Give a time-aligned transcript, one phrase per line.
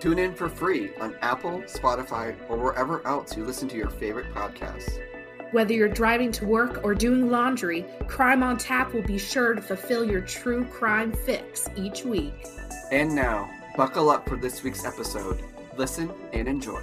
[0.00, 4.32] Tune in for free on Apple, Spotify, or wherever else you listen to your favorite
[4.32, 4.98] podcasts.
[5.52, 9.60] Whether you're driving to work or doing laundry, Crime on Tap will be sure to
[9.60, 12.46] fulfill your true crime fix each week.
[12.90, 15.42] And now, buckle up for this week's episode.
[15.76, 16.80] Listen and enjoy.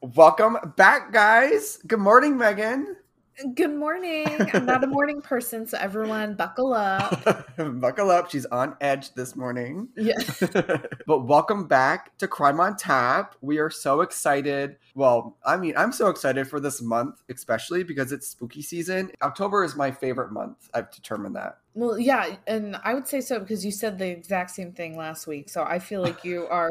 [0.00, 1.78] Welcome back, guys.
[1.86, 2.96] Good morning, Megan.
[3.42, 4.26] Good morning.
[4.52, 7.24] I'm not a morning person, so everyone buckle up.
[7.80, 8.30] buckle up.
[8.30, 9.88] She's on edge this morning.
[9.96, 10.14] Yeah.
[11.06, 13.34] but welcome back to Crime on Tap.
[13.40, 14.76] We are so excited.
[14.94, 19.10] Well, I mean, I'm so excited for this month, especially because it's spooky season.
[19.22, 20.68] October is my favorite month.
[20.72, 21.58] I've determined that.
[21.74, 25.26] Well, yeah, and I would say so because you said the exact same thing last
[25.26, 25.48] week.
[25.48, 26.68] So I feel like you are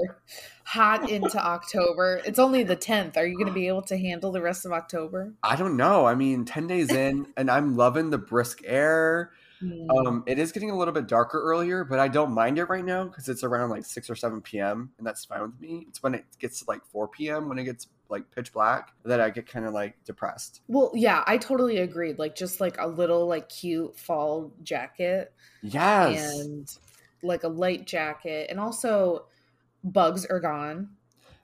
[0.63, 2.21] hot into October.
[2.23, 3.17] It's only the 10th.
[3.17, 5.33] Are you going to be able to handle the rest of October?
[5.43, 6.05] I don't know.
[6.05, 9.31] I mean, 10 days in, and I'm loving the brisk air.
[9.61, 10.07] Mm.
[10.07, 12.83] Um, it is getting a little bit darker earlier, but I don't mind it right
[12.83, 15.85] now because it's around like 6 or 7 p.m., and that's fine with me.
[15.87, 19.21] It's when it gets to like 4 p.m., when it gets like pitch black, that
[19.21, 20.61] I get kind of like depressed.
[20.67, 22.17] Well, yeah, I totally agreed.
[22.19, 26.39] Like just like a little like cute fall jacket Yes.
[26.39, 26.67] and
[27.23, 29.25] like a light jacket and also
[29.83, 30.89] bugs are gone.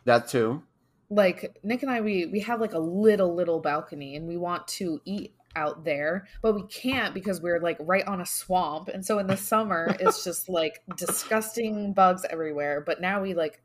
[0.06, 0.64] that too.
[1.10, 4.68] Like Nick and I we we have like a little little balcony and we want
[4.70, 8.88] to eat out there, but we can't because we're like right on a swamp.
[8.89, 13.61] And so in the summer it's just like disgusting bugs everywhere, but now we like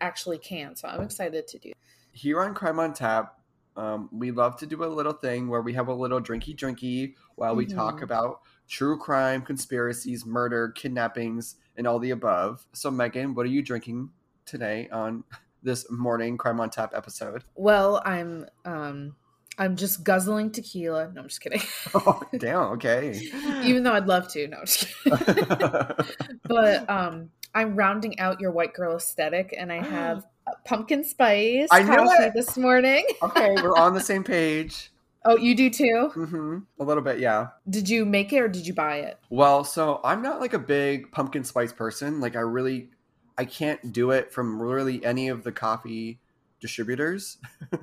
[0.00, 0.76] actually can.
[0.76, 1.72] So I'm excited to do.
[2.12, 3.34] here on Crime on Tap,
[3.76, 7.14] um, we love to do a little thing where we have a little drinky drinky
[7.36, 8.02] while we talk Mhm.
[8.04, 12.66] about true crime, conspiracies, murder, kidnappings, and all the above.
[12.72, 14.10] So, Megan, what are you drinking
[14.46, 15.24] today on
[15.62, 17.44] this morning Crime on Tap episode?
[17.54, 19.14] Well, I'm um
[19.58, 21.10] I'm just guzzling tequila.
[21.12, 21.62] No, I'm just kidding.
[21.94, 22.60] Oh, damn.
[22.74, 23.20] Okay.
[23.64, 24.46] Even though I'd love to.
[24.46, 25.44] No, I'm just kidding.
[26.44, 30.24] but um I'm rounding out your white girl aesthetic and I have
[30.64, 33.04] pumpkin spice I knew coffee this morning.
[33.22, 34.90] okay, we're on the same page.
[35.24, 36.10] Oh, you do too?
[36.14, 37.48] hmm A little bit, yeah.
[37.68, 39.18] Did you make it or did you buy it?
[39.30, 42.20] Well, so I'm not like a big pumpkin spice person.
[42.20, 42.90] Like I really
[43.36, 46.20] I can't do it from really any of the coffee
[46.60, 47.38] distributors.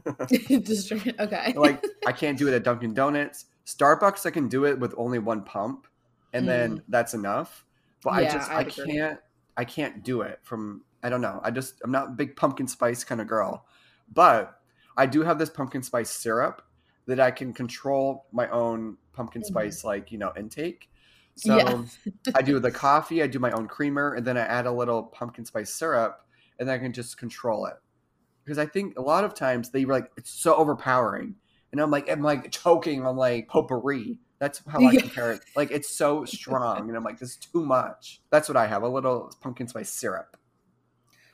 [1.20, 1.54] Okay.
[1.56, 3.46] like I can't do it at Dunkin' Donuts.
[3.66, 5.88] Starbucks I can do it with only one pump
[6.34, 7.66] and then that's enough.
[8.04, 9.20] But I just I I'd can't
[9.58, 11.40] I can't do it from I don't know.
[11.44, 13.66] I just I'm not a big pumpkin spice kind of girl.
[14.14, 14.60] But
[14.98, 16.62] I do have this pumpkin spice syrup
[17.08, 19.46] that I can control my own pumpkin Mhm.
[19.46, 20.90] spice like, you know, intake.
[21.36, 21.84] So Yeah.
[22.34, 25.04] I do the coffee, I do my own creamer, and then I add a little
[25.04, 26.26] pumpkin spice syrup,
[26.60, 27.76] and then I can just control it.
[28.46, 31.36] Because I think a lot of times they were like it's so overpowering,
[31.72, 34.20] and I'm like I'm like choking on like potpourri.
[34.38, 35.42] That's how I compare it.
[35.56, 38.22] Like it's so strong, and I'm like this is too much.
[38.30, 40.38] That's what I have a little pumpkin spice syrup.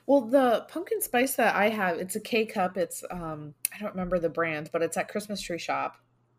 [0.06, 2.76] Well, the pumpkin spice that I have, it's a K cup.
[2.76, 5.96] It's um I don't remember the brand, but it's at Christmas Tree Shop.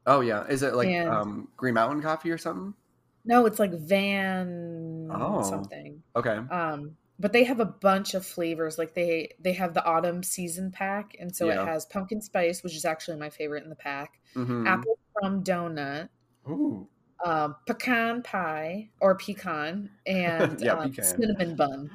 [0.08, 2.74] Oh yeah, is it like And- um, Green Mountain coffee or something?
[3.26, 5.44] No, it's like Van Oh.
[5.44, 6.04] something.
[6.16, 8.78] Okay, Um, but they have a bunch of flavors.
[8.78, 11.56] Like they they have the autumn season pack, and so Yeah.
[11.56, 14.22] it has pumpkin spice, which is actually my favorite in the pack.
[14.36, 16.10] hmm Apple crumb donut,
[16.48, 16.88] Ooh,
[17.26, 21.02] um, pecan pie or pecan, and Yeah, um, pecan.
[21.02, 21.92] cinnamon bun.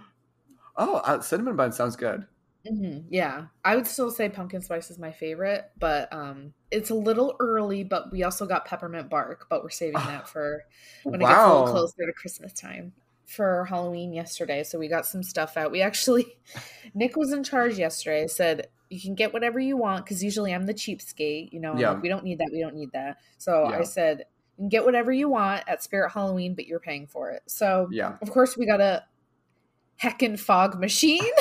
[0.76, 2.26] oh, uh, cinnamon bun sounds good.
[2.66, 6.94] hmm Yeah, I would still say pumpkin spice is my favorite, but um, it's a
[6.94, 7.84] little early.
[7.84, 10.64] But we also got peppermint bark, but we're saving that for
[11.08, 12.92] when it gets a little closer to Christmas time
[13.28, 14.64] for Halloween yesterday.
[14.64, 15.70] So we got some stuff out.
[15.70, 16.26] We actually,
[16.94, 18.26] Nick was in charge yesterday.
[18.26, 21.52] Said you can get whatever you want because usually I'm the cheapskate.
[21.52, 21.90] You know, Yeah.
[21.90, 22.48] like, we don't need that.
[22.50, 23.18] We don't need that.
[23.36, 23.78] So Yeah.
[23.78, 24.24] I said
[24.56, 27.42] you can get whatever you want at Spirit Halloween, but you're paying for it.
[27.46, 28.16] So yeah.
[28.22, 29.04] of course we got a
[30.02, 31.22] heckin' fog machine.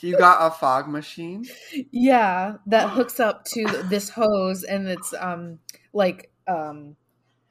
[0.00, 1.46] You got a fog machine?
[1.90, 5.60] yeah, that hooks up to this hose and it's um
[5.94, 6.96] like um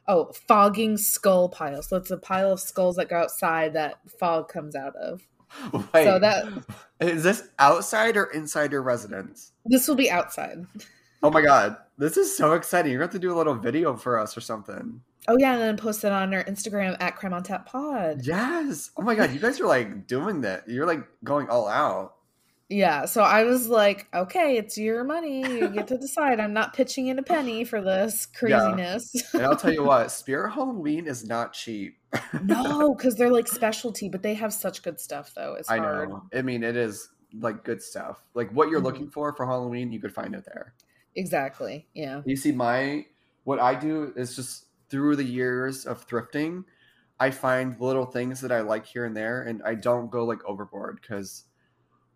[0.08, 1.82] oh fogging skull pile.
[1.82, 5.22] So it's a pile of skulls that go outside that fog comes out of.
[5.94, 6.46] Wait, So that
[7.00, 9.52] is this outside or inside your residence?
[9.66, 10.66] this will be outside.
[11.22, 12.92] Oh my god, this is so exciting!
[12.92, 15.00] You're going to have to do a little video for us or something.
[15.28, 18.26] Oh yeah, and then post it on our Instagram at Crime on Tap Pod.
[18.26, 18.92] Yes.
[18.98, 20.68] Oh my god, you guys are like doing that.
[20.68, 22.13] You're like going all out.
[22.74, 25.42] Yeah, so I was like, okay, it's your money.
[25.60, 26.40] You get to decide.
[26.40, 29.14] I'm not pitching in a penny for this craziness.
[29.36, 31.98] And I'll tell you what, Spirit Halloween is not cheap.
[32.44, 35.54] no, because they're like specialty, but they have such good stuff though.
[35.54, 36.10] It's I hard.
[36.10, 36.24] know.
[36.34, 37.10] I mean, it is
[37.40, 38.24] like good stuff.
[38.34, 38.86] Like what you're Mhm.
[38.86, 40.74] looking for for Halloween, you could find it there.
[41.16, 41.88] Exactly.
[41.94, 42.24] Yeah.
[42.26, 43.06] You see, my
[43.44, 46.64] what I do is just through the years of thrifting,
[47.20, 50.44] I find little things that I like here and there, and I don't go like
[50.46, 51.44] overboard because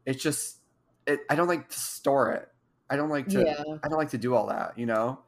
[0.07, 0.57] it's just
[1.05, 1.19] it.
[1.29, 2.47] I don't like to store it.
[2.89, 3.43] I don't like to.
[3.43, 3.63] Yeah.
[3.83, 5.19] I don't like to do all that, you know.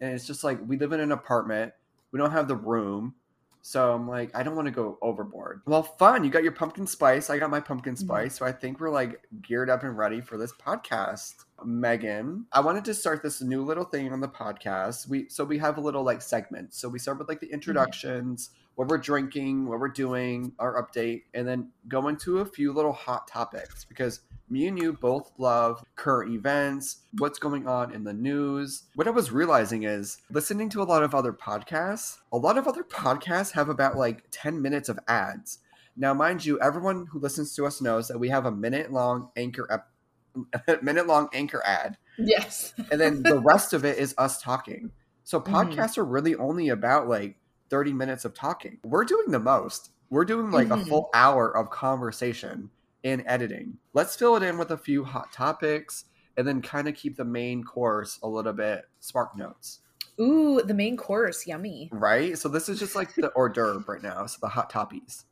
[0.00, 1.72] And it's just like we live in an apartment.
[2.12, 3.14] We don't have the room,
[3.62, 5.62] so I'm like, I don't want to go overboard.
[5.66, 6.22] Well, fun.
[6.22, 7.30] You got your pumpkin spice.
[7.30, 7.98] I got my pumpkin Mhm.
[7.98, 8.34] spice.
[8.36, 11.34] So I think we're like geared up and ready for this podcast.
[11.64, 15.08] Megan, I wanted to start this new little thing on the podcast.
[15.08, 16.74] We so we have a little like segment.
[16.74, 21.22] So we start with like the introductions, what we're drinking, what we're doing, our update,
[21.32, 25.82] and then go into a few little hot topics because me and you both love
[25.96, 28.84] current events, what's going on in the news.
[28.94, 32.66] What I was realizing is listening to a lot of other podcasts, a lot of
[32.68, 35.58] other podcasts have about like 10 minutes of ads.
[35.96, 39.30] Now, mind you, everyone who listens to us knows that we have a minute long
[39.36, 42.74] anchor ep- minute long anchor ad, Yes.
[42.90, 44.90] and then the rest of it is us talking.
[45.24, 45.52] So Mhm.
[45.74, 47.36] podcasts are really only about like
[47.70, 48.78] 30 minutes of talking.
[48.84, 49.90] We're doing the most.
[50.10, 50.88] We're doing like a Mhm.
[50.88, 52.70] full hour of conversation
[53.06, 53.78] in editing.
[53.94, 56.06] Let's fill it in with a few hot topics
[56.36, 59.78] and then kind of keep the main course a little bit spark notes.
[60.20, 61.46] Ooh, the main course.
[61.46, 61.88] Yummy.
[61.92, 62.36] Right?
[62.36, 64.26] So this is just like the hors d'oeuvre right now.
[64.26, 65.24] So the hot toppies.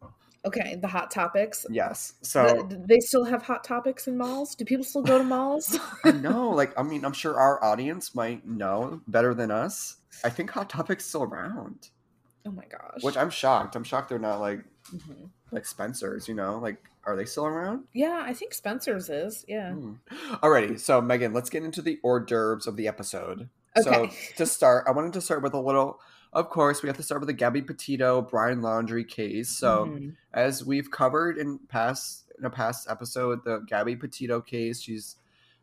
[0.47, 1.67] Okay, the hot topics.
[1.69, 2.15] Yes.
[2.23, 4.55] So Th- they still have hot topics in malls?
[4.55, 5.77] Do people still go to malls?
[6.05, 9.97] no, like I mean, I'm sure our audience might know better than us.
[10.23, 11.89] I think Hot Topic's still around.
[12.47, 13.03] oh my gosh.
[13.03, 13.75] Which I'm shocked.
[13.75, 14.61] I'm shocked they're not like
[14.95, 15.31] Mhm.
[15.51, 16.59] like Spencer's, you know?
[16.61, 16.77] Like
[17.07, 17.85] are they still around?
[17.93, 19.45] Yeah, I think Spencer's is.
[19.49, 19.73] Yeah.
[19.73, 19.93] Hmm.
[20.43, 23.49] Alrighty, so Megan, let's get into the hors d'oeuvres of the episode.
[23.81, 24.13] So Okay.
[24.37, 26.01] to start, I wanted to start with a little
[26.33, 29.51] of course, we have to start with the Gabby Petito Brian Laundrie case.
[29.57, 30.17] So Mhm.
[30.33, 35.15] as we've covered in past in a past episode, the Gabby Petito case, she's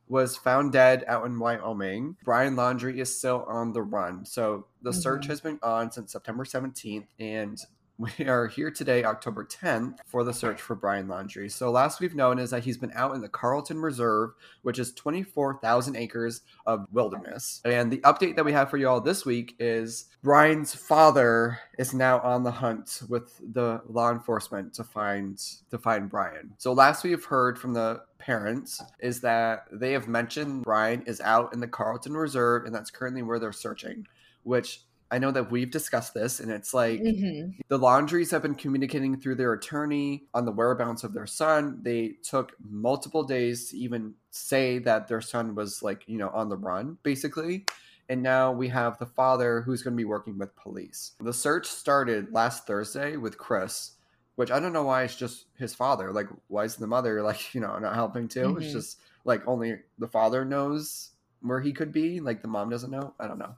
[0.08, 2.16] was found dead out in Wyoming.
[2.24, 4.26] Brian Laundrie is still on the run.
[4.26, 5.28] So the search Mhm.
[5.28, 7.58] has been on since September 17th and
[8.02, 11.52] we are here today, October 10th, for the search for Brian Laundrie.
[11.52, 14.32] So, last we've known is that he's been out in the Carlton Reserve,
[14.64, 17.62] which is 24,000 acres of wilderness.
[17.64, 21.94] And the update that we have for you all this week is Brian's father is
[21.94, 25.38] now on the hunt with the law enforcement to find
[25.70, 26.54] to find Brian.
[26.58, 31.54] So, last we've heard from the parents is that they have mentioned Brian is out
[31.54, 34.08] in the Carlton Reserve, and that's currently where they're searching.
[34.44, 37.62] Which I know that we've discussed this, and it's like Mhm.
[37.68, 41.80] the Laundries have been communicating through their attorney on the whereabouts of their son.
[41.84, 46.48] They took multiple days to even say that their son was like, you know, on
[46.48, 47.66] the run, basically.
[48.08, 51.12] And now we have the father who's going to be working with police.
[51.20, 53.94] The search started last Thursday with Chris,
[54.36, 56.12] which I don't know why it's just his father.
[56.12, 58.58] Like, why is the mother, like, you know, not helping too?
[58.58, 58.74] It's Mhm.
[58.74, 61.12] just like only the father knows
[61.42, 62.20] where he could be.
[62.20, 63.14] Like, the mom doesn't know.
[63.20, 63.56] I don't know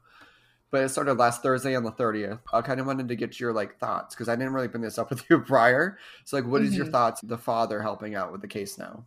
[0.74, 2.40] but it started last Thursday on the 30th.
[2.52, 4.98] I kind of wanted to get your like thoughts because I didn't really bring this
[4.98, 6.00] up with you prior.
[6.26, 6.92] So like, what is your Mhm.
[6.92, 7.22] thoughts?
[7.22, 9.06] The father helping out with the case now.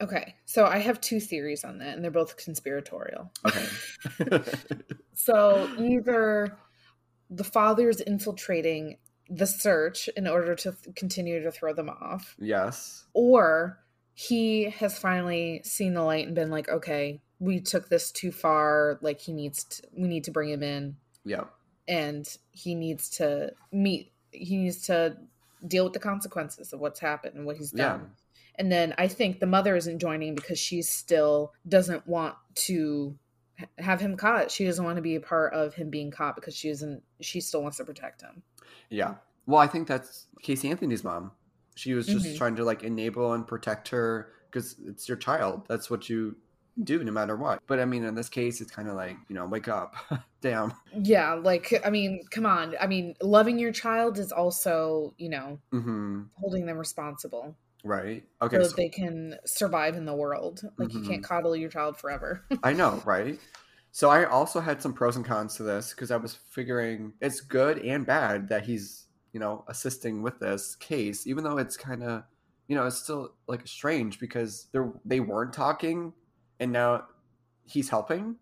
[0.00, 3.30] Okay, so I have two theories on that, and they're both conspiratorial.
[3.46, 4.42] Okay.
[5.14, 6.56] So either
[7.30, 8.98] the father's infiltrating
[9.28, 13.04] the search in order to th- continue to throw them off, yes.
[13.14, 13.78] or
[14.12, 18.98] he has finally seen the light and been like, okay, we took this too far.
[19.02, 21.44] Like he needs to, we need to bring him in, Yeah.
[21.88, 24.12] and he needs to meet.
[24.32, 25.16] He needs to
[25.66, 27.88] deal with the consequences of what's happened and what he's Yeah.
[27.88, 28.10] done.
[28.58, 33.18] And then I think the mother isn't joining because she still doesn't want to
[33.78, 34.50] have him caught.
[34.50, 37.02] She doesn't want to be a part of him being caught because she isn't.
[37.20, 38.42] She still wants to protect him.
[38.90, 39.16] Yeah.
[39.46, 41.32] Well, I think that's Casey Anthony's mom.
[41.74, 42.36] She was just Mhm.
[42.38, 45.66] trying to like enable and protect her because it's your child.
[45.68, 46.36] That's what you
[46.82, 47.60] do no matter what.
[47.66, 49.94] But I mean, in this case, it's kind of like, you know, wake up.
[50.40, 50.74] Damn.
[50.92, 52.76] Yeah, like I mean, come on.
[52.80, 58.28] I mean, loving your child is also, you know, hmm holding them responsible Right.
[58.42, 58.58] Okay.
[58.58, 60.62] so So, that they can survive in the world.
[60.78, 61.02] Like you Mhm.
[61.02, 62.46] can't coddle your child forever.
[62.62, 63.38] I know, right?
[63.92, 67.40] So I also had some pros and cons to this because I was figuring it's
[67.40, 72.02] good and bad that he's, you know, assisting with this case, even though it's kind
[72.02, 72.24] of,
[72.68, 76.12] you know, it's still like strange because they they weren't talking,
[76.60, 77.04] and now
[77.64, 78.36] he's helping.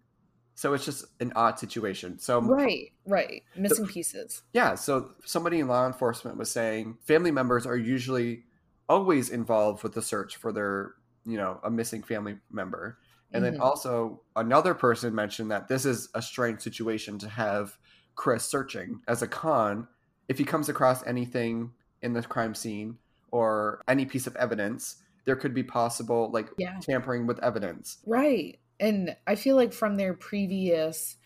[0.56, 2.18] So it's just an odd situation.
[2.18, 3.42] So Right, right.
[3.56, 4.42] Missing pieces.
[4.52, 8.44] yeah, so somebody in law enforcement was saying family members are usually
[8.88, 10.94] always involved with the search for their,
[11.24, 12.98] you know, a missing family member.
[13.32, 13.60] And then Mhm.
[13.60, 17.76] also another person mentioned that this is a strange situation to have
[18.14, 19.88] Chris searching as a con
[20.28, 22.98] if he comes across anything in the crime scene
[23.32, 26.78] or any piece of evidence, there could be possible like Yeah.
[26.80, 27.98] tampering with evidence.
[28.06, 28.58] Right.
[28.80, 31.16] And I feel like from their previous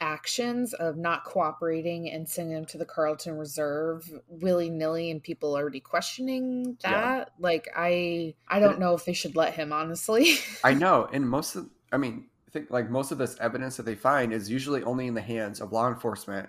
[0.00, 5.54] actions of not cooperating and sending them to the Carlton Reserve willy nilly and people
[5.54, 6.90] already questioning Yeah.
[6.90, 10.34] that, like I I don't know if they should let him, honestly.
[10.64, 13.84] I know, and most of I mean, I think like most of this evidence that
[13.84, 16.48] they find is usually only in the hands of law enforcement.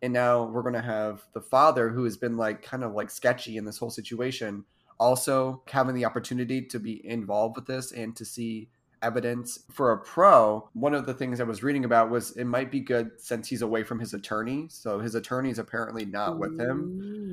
[0.00, 3.10] And now we're going to have the father who has been like kind of like
[3.10, 4.64] sketchy in this whole situation
[4.98, 8.68] also having the opportunity to be involved with this and to see
[9.00, 12.68] evidence for a pro one of the things i was reading about was it might
[12.68, 16.58] be good since he's away from his attorney so his attorney is apparently not with
[16.58, 17.28] him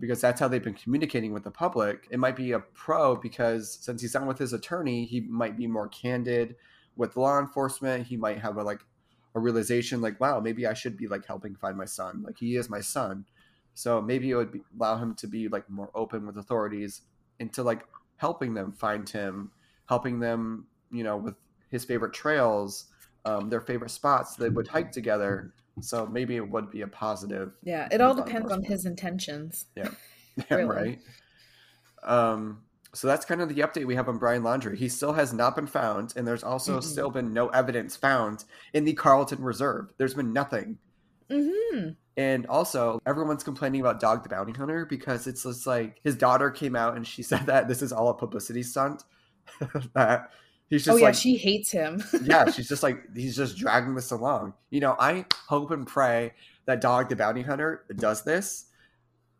[0.00, 2.08] because that's how they've been communicating with the public.
[2.10, 5.66] It might be a pro because since he's not with his attorney, he might be
[5.66, 6.56] more candid
[6.96, 8.06] with law enforcement.
[8.06, 8.80] He might have a like
[9.34, 12.22] a realization like, wow, maybe I should be like helping find my son.
[12.26, 13.26] Like he is my son.
[13.74, 17.02] So maybe it would be, allow him to be like more open with authorities
[17.40, 17.82] into like
[18.18, 19.50] helping them find him,
[19.88, 21.34] helping them, you know, with
[21.70, 22.86] his favorite trails,
[23.24, 25.52] um, their favorite spots they would hike together.
[25.80, 29.66] So maybe it would be a positive Yeah, it all depends on his intentions.
[29.76, 29.90] Yeah,
[30.50, 30.64] Really.
[30.64, 31.00] right.
[32.02, 32.62] Um,
[32.94, 34.76] so that's kind of the update we have on Brian Laundrie.
[34.76, 36.82] He still has not been found, and there's also Mm-mm.
[36.82, 39.92] still been no evidence found in the Carlton Reserve.
[39.96, 40.78] There's been nothing.
[41.30, 46.16] Hmm And also, everyone's complaining about Dog the Bounty Hunter because it's just like his
[46.16, 49.04] daughter came out and she said that this is all a publicity stunt.
[49.94, 50.30] that
[50.68, 52.02] he's just Oh yeah, like, she hates him.
[52.24, 54.54] yeah, she's just like he's just dragging this along.
[54.70, 56.32] You know, I hope and pray
[56.66, 58.66] that Dog the Bounty Hunter does this.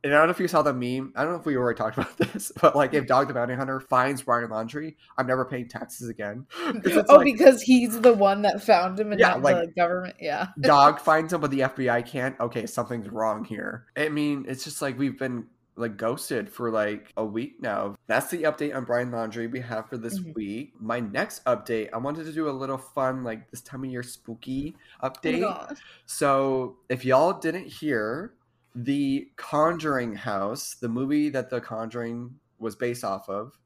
[0.03, 1.13] And I don't know if you saw the meme.
[1.15, 3.55] I don't know if we already talked about this, but like if Dog the Bounty
[3.55, 6.47] Hunter finds Brian Laundrie, I'm never paying taxes again.
[6.59, 6.73] oh,
[7.17, 10.17] like, because he's the one that found him and Yeah, not like- the government.
[10.21, 10.47] Yeah.
[10.61, 12.39] dog finds him, but the FBI can't.
[12.41, 13.87] Okay, something's wrong here.
[13.97, 17.95] I mean, it's just like we've been like ghosted for like a week now.
[18.07, 20.35] That's the update on Brian Laundrie we have for this Mhm.
[20.35, 20.73] week.
[20.79, 24.03] My next update, I wanted to do a little fun, like this time of year
[24.03, 25.41] spooky Oh update.
[25.41, 25.77] God.
[26.05, 28.35] So, if y'all didn't hear,
[28.75, 33.59] the Conjuring House, the movie that The Conjuring was based off of,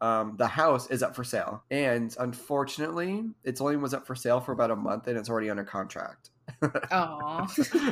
[0.00, 1.62] um, the house is up for sale.
[1.70, 5.50] And unfortunately, it's only was up for sale for about a month and it's already
[5.50, 6.30] under contract.
[6.62, 7.46] Aw.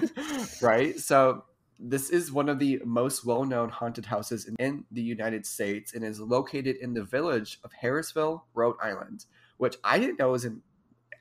[0.63, 0.99] right?
[0.99, 1.45] So,
[1.81, 5.95] this is one of the most well known haunted houses in, in the United States
[5.95, 9.27] and is located in the village of Harrisville, Rhode Island,
[9.59, 10.63] which I didn't know was in.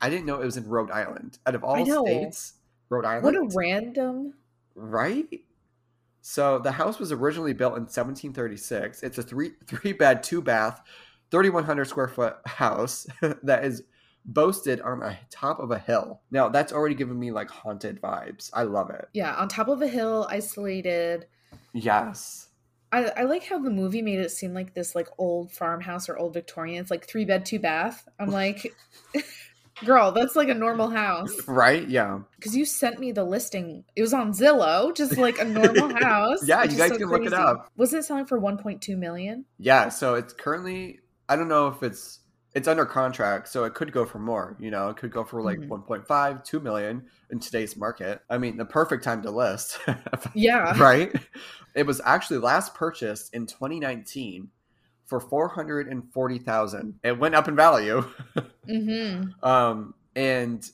[0.00, 1.38] I didn't know it was in Rhode Island.
[1.46, 2.54] Out of all states,
[2.88, 3.24] Rhode Island.
[3.24, 4.34] what a random.
[4.78, 5.40] Right?
[6.20, 9.02] So the house was originally built in 1736.
[9.02, 10.80] It's a three three bed, two bath,
[11.30, 13.06] 3100 square foot house
[13.42, 13.82] that is
[14.24, 16.20] boasted on the top of a hill.
[16.30, 18.50] Now that's already giving me like haunted vibes.
[18.52, 19.08] I love it.
[19.12, 21.26] Yeah, on top of a hill, isolated.
[21.72, 22.48] Yes.
[22.90, 26.16] I, I like how the movie made it seem like this like old farmhouse or
[26.16, 26.80] old Victorian.
[26.80, 28.08] It's like three bed, two bath.
[28.18, 28.74] I'm like,
[29.84, 31.34] girl, that's like a normal house.
[31.46, 31.88] Right?
[31.88, 32.20] Yeah.
[32.36, 33.84] Because you sent me the listing.
[33.96, 36.46] It was on Zillow, just like a normal house.
[36.46, 37.70] Yeah, you guys so can look it up.
[37.76, 39.44] Wasn't it selling for 1.2 million?
[39.58, 39.88] Yeah.
[39.88, 42.20] So it's currently I don't know if it's
[42.54, 44.56] it's under contract, so it could go for more.
[44.58, 45.68] You know, it could go for like Mhm.
[45.86, 48.22] 1.5, 2 million in today's market.
[48.30, 49.78] I mean, the perfect time to list.
[50.34, 50.76] Yeah.
[50.80, 51.12] right?
[51.74, 54.48] It was actually last purchased in 2019
[55.08, 57.00] for 440,000.
[57.02, 58.04] It went up in value.
[58.68, 59.42] Mm-hmm.
[59.48, 60.70] um and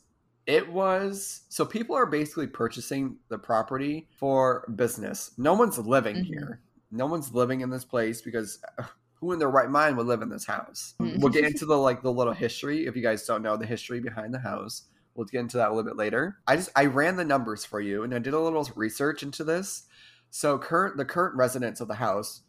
[0.46, 5.30] it was so people are basically purchasing the property for business.
[5.38, 6.24] No one's living Mhm.
[6.26, 6.60] here.
[6.90, 8.82] No one's living in this place because uh,
[9.14, 10.94] who in their right mind would live in this house?
[11.00, 11.20] Mhm.
[11.20, 14.00] We'll get into the like the little history if you guys don't know the history
[14.00, 14.82] behind the house.
[15.14, 16.38] We'll get into that a little bit later.
[16.48, 19.44] I just I ran the numbers for you and I did a little research into
[19.44, 19.84] this.
[20.30, 22.40] So current the current residents of the house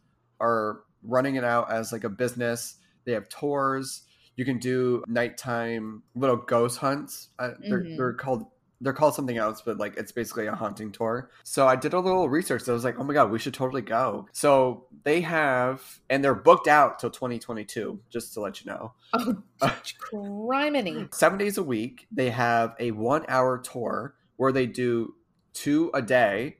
[0.41, 2.75] are running it out as like a business.
[3.05, 4.03] They have tours.
[4.35, 7.29] You can do nighttime little ghost hunts.
[7.39, 7.97] Uh, they're, Mhm.
[7.97, 8.45] they're called
[8.81, 11.31] they're called something else, but like it's basically a haunting tour.
[11.43, 12.63] So I did a little research.
[12.63, 14.27] So I was like, oh my god, we should totally go.
[14.33, 18.01] So they have, and they're booked out till 2022.
[18.09, 19.35] Just to let you know, Oh,
[20.11, 21.11] criminy.
[21.13, 22.05] seven days a week.
[22.11, 25.15] They have a one-hour tour where they do
[25.53, 26.57] two a day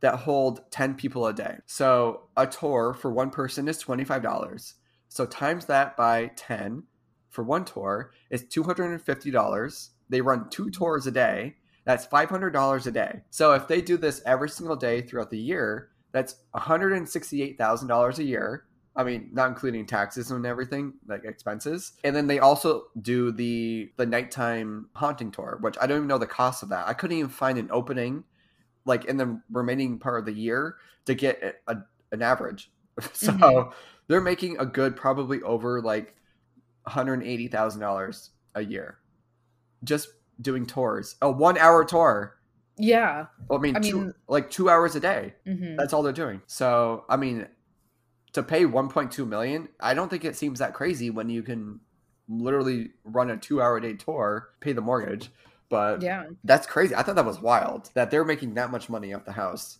[0.00, 1.56] that hold 10 people a day.
[1.66, 4.74] So a tour for one person is $25.
[5.08, 6.84] So times that by 10
[7.28, 11.54] for one tour is $250 they run two tours a day.
[11.84, 13.20] That's $500 a day.
[13.30, 18.64] So if they do this every single day throughout the year, that's $168,000 a year.
[18.96, 21.92] I mean, not including taxes and everything, like expenses.
[22.02, 26.18] And then they also do the the nighttime haunting tour, which I don't even know
[26.18, 26.88] the cost of that.
[26.88, 28.24] I couldn't even find an opening
[28.84, 31.76] like in the remaining part of the year to get a,
[32.12, 32.70] an average.
[33.12, 33.72] So Mhm.
[34.08, 36.14] they're making a good probably over like
[36.86, 38.98] $180,000 a year
[39.84, 40.08] just
[40.40, 41.16] doing tours.
[41.22, 42.36] A 1 hour tour.
[42.76, 43.26] Yeah.
[43.48, 45.34] Well, I mean, I two, mean- like 2 hours a day.
[45.44, 46.42] hmm That's all they're doing.
[46.46, 47.46] So, I mean,
[48.32, 51.80] to pay 1.2 million, I don't think it seems that crazy when you can
[52.28, 55.30] literally run a 2-hour a day tour, pay the mortgage.
[55.70, 56.24] But Yeah.
[56.44, 56.94] that's crazy.
[56.94, 59.78] I thought that was wild that they're making that much money off the house.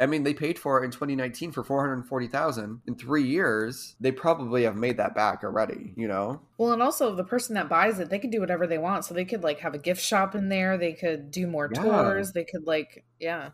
[0.00, 2.82] I mean, they paid for it in 2019 for 440,000.
[2.86, 6.42] In 3 years, they probably have made that back already, you know?
[6.58, 9.04] Well, and also the person that buys it, they could do whatever they want.
[9.04, 10.76] So they could like have a gift shop in there.
[10.76, 11.72] They could do more Yeah.
[11.72, 12.32] tours.
[12.32, 13.50] They could like, yeah.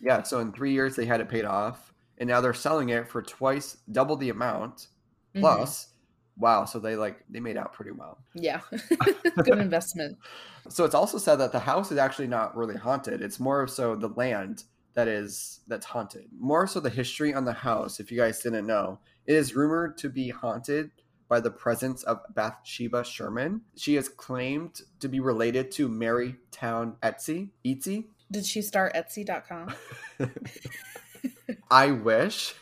[0.00, 3.08] Yeah, so in 3 years they had it paid off and now they're selling it
[3.08, 4.88] for twice double the amount
[5.34, 5.40] Mhm.
[5.40, 5.93] plus
[6.36, 8.18] wow, so they like they made out pretty well.
[8.34, 8.60] Yeah.
[9.42, 10.18] Good investment.
[10.68, 13.22] So it's also said that the house is actually not really haunted.
[13.22, 14.64] It's more so the land
[14.94, 16.26] that is that's haunted.
[16.38, 19.00] More so the history on the house, if you guys didn't know.
[19.26, 20.90] It is rumored to be haunted
[21.28, 23.62] by the presence of Bathsheba Sherman.
[23.76, 27.50] She is claimed to be related to Mary Town Etsy.
[27.64, 28.04] Etsy?
[28.30, 29.74] Did she start Etsy.com?
[31.70, 32.54] I wish,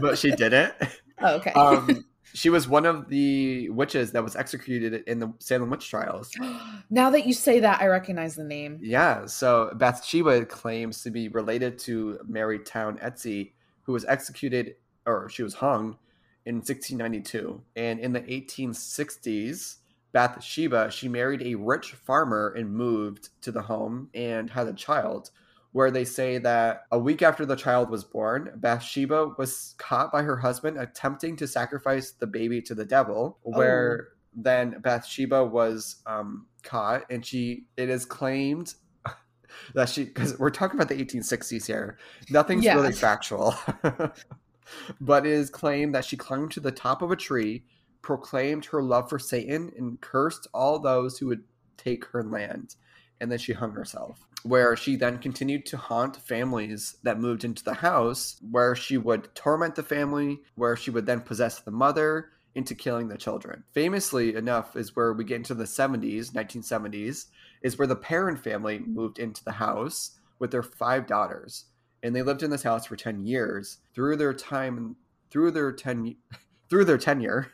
[0.00, 0.74] but she didn't.
[1.20, 1.52] Oh, okay.
[1.52, 2.04] Um
[2.34, 6.30] she was one of the witches that was executed in the Salem witch trials.
[6.90, 8.78] now that you say that, I recognize the name.
[8.82, 14.74] Yeah, so Bathsheba claims to be related to Mary Town Etsy, who was executed
[15.06, 15.96] or she was hung
[16.44, 17.62] in 1692.
[17.76, 19.76] And in the 1860s,
[20.12, 25.30] Bathsheba, she married a rich farmer and moved to the home and had a child.
[25.76, 30.22] Where they say that a week after the child was born, Bathsheba was caught by
[30.22, 33.38] her husband attempting to sacrifice the baby to the devil.
[33.42, 38.72] Where then Bathsheba was um, caught, and she it is claimed
[39.74, 41.98] that she because we're talking about the 1860s here,
[42.30, 42.76] nothing's Yeah.
[42.76, 43.54] really factual,
[45.00, 47.64] but it is claimed that she climbed to the top of a tree,
[48.00, 51.44] proclaimed her love for Satan, and cursed all those who would
[51.76, 52.76] take her land,
[53.20, 54.26] and then she hung herself.
[54.46, 59.34] Where she then continued to haunt families that moved into the house, where she would
[59.34, 63.64] torment the family, where she would then possess the mother, into killing the children.
[63.72, 67.26] Famously enough is where we get into the 70s, 1970s,
[67.62, 71.66] is where the Perron family moved into the house with their five daughters.
[72.02, 73.78] And they lived in this house for 10 years.
[73.94, 74.96] Through their time
[75.30, 76.16] through their 10
[76.70, 77.52] through their tenure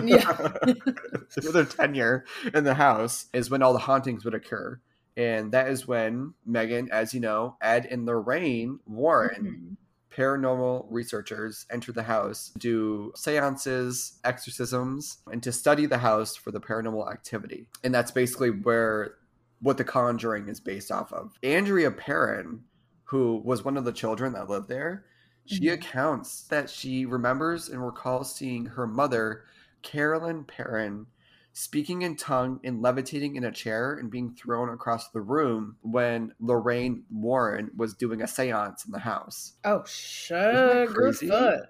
[0.00, 0.20] Yeah.
[1.30, 4.80] through their tenure in the house is when all the hauntings would occur.
[5.16, 9.76] And that is when Megan, as you know, Ed and Lorraine Warren Mhm.
[10.16, 16.60] paranormal researchers enter the house do seances, exorcisms, and to study the house for the
[16.60, 17.68] paranormal activity.
[17.82, 19.14] And that's basically where
[19.60, 21.38] what the conjuring is based off of.
[21.42, 22.64] Andrea Perron,
[23.04, 25.04] who was one of the children that lived there,
[25.46, 25.74] she Mhm.
[25.74, 29.44] accounts that she remembers and recalls seeing her mother,
[29.82, 31.06] Carolyn Perron,
[31.54, 36.34] speaking in tongue and levitating in a chair and being thrown across the room when
[36.40, 39.52] Lorraine Warren was doing a seance in the house.
[39.64, 41.60] Oh, sugar foot.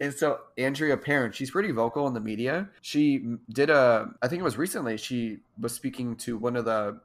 [0.00, 2.68] And so Andrea Perron, she's pretty vocal in the media.
[2.80, 7.00] She did a, I think it was recently, she was speaking to one of the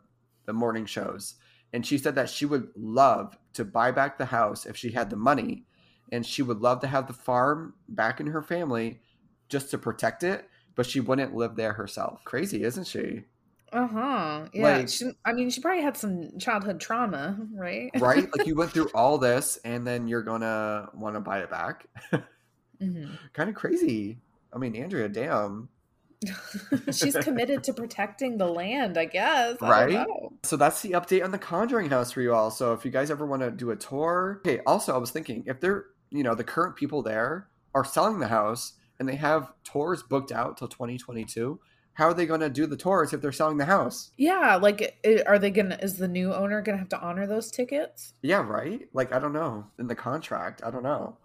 [0.45, 1.35] the morning shows,
[1.73, 5.11] and she said that she would love to buy back the house if she had
[5.11, 5.63] the money,
[6.11, 8.99] and she would love to have the farm back in her family
[9.47, 12.23] just to protect it, but she wouldn't live there herself.
[12.25, 13.23] Crazy, isn't she?
[13.71, 14.45] Uh huh.
[14.53, 14.77] Yeah.
[14.77, 17.91] Like- she, I mean, she probably had some childhood trauma, right?
[17.99, 18.27] Right?
[18.35, 21.87] like you went through all this, and then you're gonna want to buy it back.
[22.79, 24.19] hmm kind of crazy.
[24.53, 25.69] I mean, Andrea, damn.
[26.91, 29.61] She's committed to protecting the land, I guess.
[29.61, 30.07] I Right?
[30.43, 32.51] So that's the update on the Conjuring House for you all.
[32.51, 34.59] So if you guys ever want to do a tour, okay.
[34.65, 38.27] Also, I was thinking if they're, you know, the current people there are selling the
[38.27, 41.59] house and they have tours booked out till 2022,
[41.93, 44.11] how are they going to do the tours if they're selling the house?
[44.17, 45.77] Yeah, like, are they gonna?
[45.81, 48.13] Is the new owner gonna have to honor those tickets?
[48.21, 48.87] Yeah, right.
[48.93, 50.61] Like I don't know in the contract.
[50.63, 51.17] I don't know.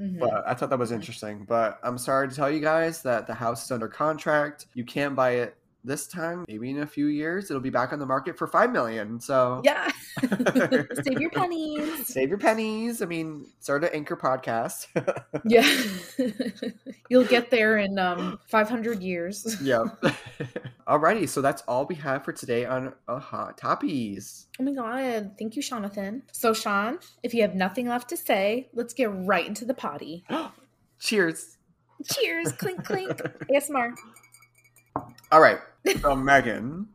[0.00, 0.18] Mhm.
[0.18, 1.44] But I thought that was interesting.
[1.46, 4.66] But I'm sorry to tell you guys that the house is under contract.
[4.74, 7.98] You can't buy it this time, maybe in a few years, it'll be back on
[7.98, 9.18] the market for five million.
[9.20, 9.90] So Yeah.
[10.20, 12.06] Save your pennies.
[12.06, 13.00] save your pennies.
[13.02, 14.86] I mean, start an anchor podcast.
[15.44, 15.66] Yeah.
[17.08, 19.56] You'll get there in um 500 years.
[19.62, 19.84] yeah.
[20.86, 24.46] Alrighty, so that's all we have for today on uh, Hot Toppies.
[24.58, 25.32] Oh my god.
[25.38, 26.22] Thank you, Jonathan.
[26.32, 30.24] So, Sean, if you have nothing left to say, let's get right into the potty.
[30.98, 31.56] Cheers.
[32.12, 32.52] Cheers.
[32.52, 33.10] clink, clink.
[33.50, 33.92] ASMR.
[35.32, 35.58] All right.
[36.00, 36.88] So, Megan,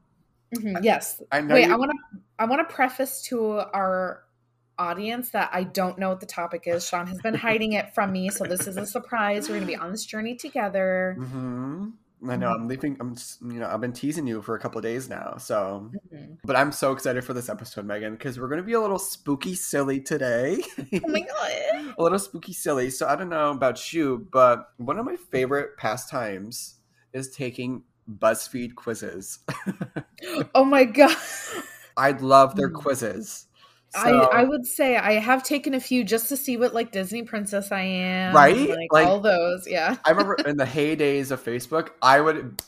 [0.55, 1.21] Mhm, Yes.
[1.31, 4.23] I know Wait, you- I want to I want to preface to our
[4.77, 6.85] audience that I don't know what the topic is.
[6.85, 9.47] Sean has been hiding it from me, so this is a surprise.
[9.47, 11.15] We're going to be on this journey together.
[11.17, 11.89] hmm
[12.27, 12.49] I know.
[12.49, 12.97] I'm leaving.
[12.99, 15.37] I'm, you know, I've been teasing you for a couple of days now.
[15.37, 16.37] So, Mhm.
[16.43, 18.97] but I'm so excited for this episode, Megan, because we're going to be a little
[18.99, 20.61] spooky silly today.
[20.77, 21.21] Oh my
[21.85, 21.93] god.
[21.97, 22.89] a little spooky silly.
[22.89, 26.75] So I don't know about you, but one of my favorite pastimes
[27.13, 29.39] is taking BuzzFeed quizzes.
[30.55, 31.15] Oh my god.
[31.97, 32.73] I love their Mm.
[32.81, 33.47] quizzes.
[33.95, 36.91] I, So- I would say I have taken a few just to see what like
[36.91, 38.33] Disney princess I am.
[38.35, 38.69] Right?
[38.69, 39.67] Like, Like- all those.
[39.67, 39.95] Yeah.
[40.05, 42.61] I remember in the heydays of Facebook, I would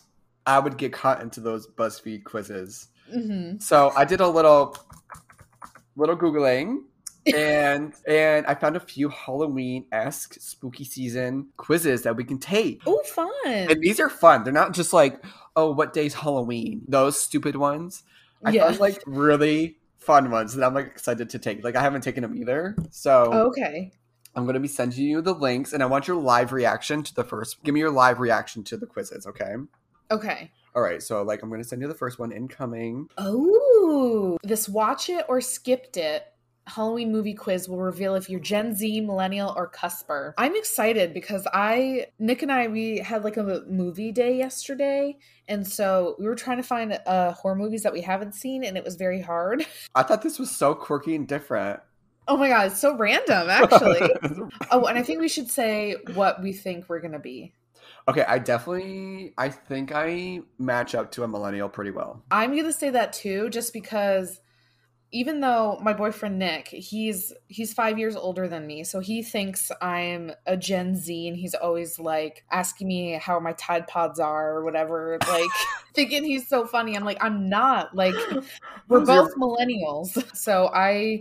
[0.46, 2.88] I would get caught into those BuzzFeed quizzes.
[3.12, 4.76] hmm So I did a little
[5.96, 6.84] little googling
[7.36, 12.82] and and I found a few Halloween-esque spooky season quizzes that we can take.
[12.86, 13.30] Oh, fun.
[13.46, 14.44] And these are fun.
[14.44, 15.24] They're not just like,
[15.56, 16.84] oh, what day's Halloween?
[16.88, 18.04] Those stupid ones.
[18.44, 18.66] I yeah.
[18.66, 21.64] found like really fun ones that I'm like excited to take.
[21.64, 22.76] Like I haven't taken them either.
[22.92, 23.92] So okay.
[24.36, 27.24] I'm gonna be sending you the links and I want your live reaction to the
[27.24, 29.56] first give me your live reaction to the quizzes, okay?
[30.12, 30.52] Okay.
[30.76, 33.10] All right, so like I'm gonna send you the first one incoming.
[33.18, 36.26] Oh, this watch it or skipped it
[36.68, 40.34] Halloween movie quiz will reveal if you're Gen Z, millennial, or cusper.
[40.38, 45.18] I'm excited because I, Nick and I, we had like a movie day yesterday.
[45.48, 48.78] And so we were trying to find uh, horror movies that we haven't seen, and
[48.78, 49.66] it was very hard.
[49.96, 51.80] I thought this was so quirky and different.
[52.28, 54.02] Oh my God, it's so random, actually.
[54.72, 57.54] oh, and I think we should say what we think we're going to be.
[58.10, 62.22] okay, I definitely I think I match up to a millennial pretty well.
[62.30, 64.42] I'm gonna say that too, just because
[65.12, 69.72] even though my boyfriend Nick, he's he's five years older than me, so he thinks
[69.82, 74.52] I'm a Gen Z, and he's always like asking me how my Tide Pods are
[74.58, 75.50] or whatever, like
[75.94, 76.96] thinking he's so funny.
[76.96, 77.96] I'm like, I'm not.
[77.96, 78.16] Like,
[78.90, 81.20] we're both millennials, so I.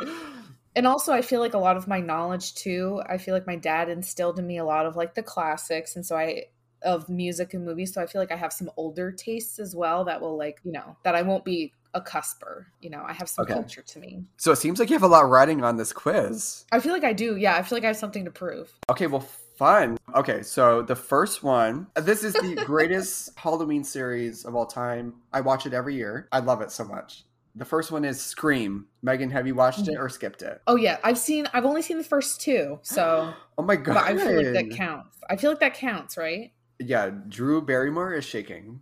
[0.75, 3.01] And also, I feel like a lot of my knowledge too.
[3.09, 6.05] I feel like my dad instilled in me a lot of like the classics, and
[6.05, 6.47] so I
[6.83, 7.95] of music and movies.
[7.95, 10.73] So I feel like I have some older tastes as well that will like you
[10.73, 12.67] know that I won't be a cusper.
[12.81, 13.55] You know, I have some Okay.
[13.55, 14.25] culture to me.
[14.37, 16.65] So it seems like you have a lot riding on this quiz.
[16.71, 17.37] I feel like I do.
[17.37, 18.71] Yeah, I feel like I have something to prove.
[18.91, 19.99] Okay, well, fun.
[20.15, 25.15] Okay, so the first one, this is the greatest Halloween series of all time.
[25.33, 26.29] I watch it every year.
[26.31, 27.25] I love it so much.
[27.55, 28.87] The first one is Scream.
[29.03, 30.03] Megan, have you watched it mm-hmm.
[30.03, 30.61] or skipped it?
[30.67, 31.49] Oh yeah, I've seen.
[31.55, 33.95] I've only seen the first two, so Oh my god!
[33.95, 35.17] but I feel like that counts.
[35.31, 36.53] I feel like that counts, right?
[36.79, 38.81] Yeah, Drew Barrymore is shaking.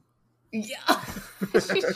[0.55, 1.01] Yeah.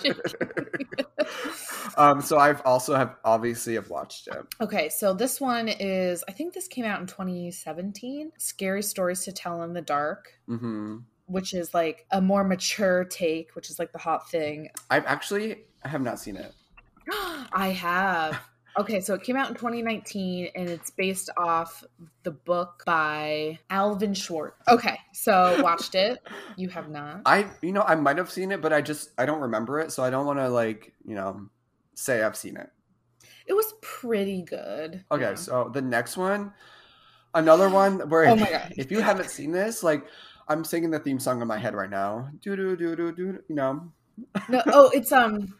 [1.97, 4.37] um, so I've also have obviously have watched it.
[4.61, 8.33] Okay, so this one is I think this came out in 2017.
[8.37, 13.55] Scary stories to tell in the dark, hmm which is like a more mature take,
[13.55, 14.71] which is like the hot thing.
[14.91, 16.53] I've actually I have not seen it.
[17.53, 18.41] I have.
[18.79, 21.83] Okay, so it came out in 2019 and it's based off
[22.23, 24.57] the book by Alvin Schwartz.
[24.69, 26.21] Okay, so watched it.
[26.57, 27.23] You have not.
[27.27, 29.91] I you know I might have seen it, but I just I don't remember it,
[29.91, 31.49] so I don't want to like you know
[31.95, 32.71] say I've seen it.
[33.47, 35.05] It was pretty good.
[35.11, 35.35] Okay, Yeah.
[35.35, 36.53] so the next one,
[37.35, 38.75] another one where Oh my God.
[38.77, 40.07] if you haven't seen this, like
[40.47, 42.29] I'm singing the theme song in my head right now.
[42.43, 43.43] Do do do do do.
[43.49, 43.93] You know.
[44.49, 45.55] No, oh, it's um.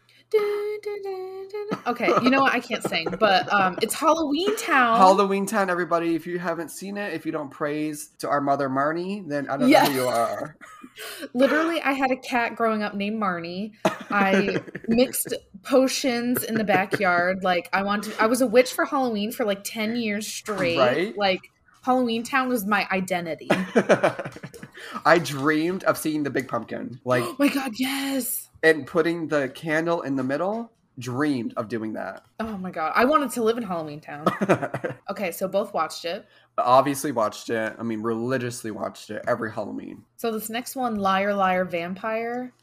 [1.87, 2.53] Okay, you know what?
[2.53, 4.97] I can't sing, but um, it's Halloween Town.
[4.97, 6.13] Halloween Town, everybody.
[6.15, 9.57] If you haven't seen it, if you don't praise to our mother Marnie, then I
[9.57, 9.83] don't Yeah.
[9.85, 10.55] know who you are.
[11.33, 13.71] Literally, I had a cat growing up named Marnie.
[14.11, 17.43] I mixed potions in the backyard.
[17.43, 18.13] Like I wanted.
[18.19, 20.77] I was a witch for Halloween for like ten years straight.
[20.77, 21.17] Right?
[21.17, 21.51] Like
[21.89, 23.49] Halloween Town was my identity.
[25.05, 28.47] I dreamed of seeing the big pumpkin, like, oh my god, yes.
[28.61, 30.71] and putting the candle in the middle.
[30.99, 32.25] Dreamed of doing that.
[32.39, 34.25] Oh my god, I wanted to live in Halloween Town.
[35.09, 36.27] Okay, so both watched it.
[36.59, 37.73] Obviously, watched it.
[37.79, 40.03] I mean, religiously watched it every Halloween.
[40.17, 42.53] So this next one, Liar Liar Vampire,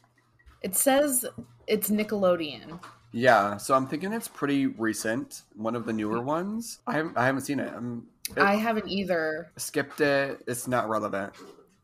[0.61, 1.25] it says
[1.67, 2.79] it's Nickelodeon.
[3.11, 5.41] Yeah, so I'm thinking it's pretty recent.
[5.55, 6.79] One of the newer ones.
[6.87, 7.73] I haven't, I haven't seen it.
[7.75, 9.51] I'm it- I haven't either.
[9.57, 10.43] skipped it.
[10.47, 11.33] It's not relevant.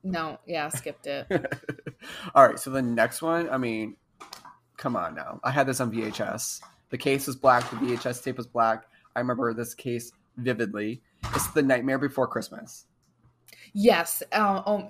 [0.04, 1.28] No, yeah, skipped it.
[2.36, 3.96] All right, so the next one, I mean,
[4.76, 5.40] Come on now.
[5.46, 6.60] I had this on VHS.
[6.90, 7.70] The case was black.
[7.70, 8.84] The VHS tape was black.
[9.16, 11.02] I remember this case vividly.
[11.34, 12.86] It's The Nightmare Before Christmas.
[13.74, 14.22] Yes.
[14.34, 14.90] Uh, um,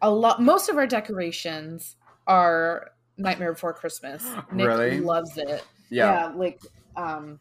[0.00, 0.40] a lot.
[0.40, 1.96] Most of our decorations
[2.28, 4.24] are Nightmare Before Christmas.
[4.52, 5.00] Nick Really?
[5.00, 5.64] loves it.
[5.90, 6.28] Yeah.
[6.30, 6.32] Yeah.
[6.36, 6.60] like
[6.96, 7.40] um,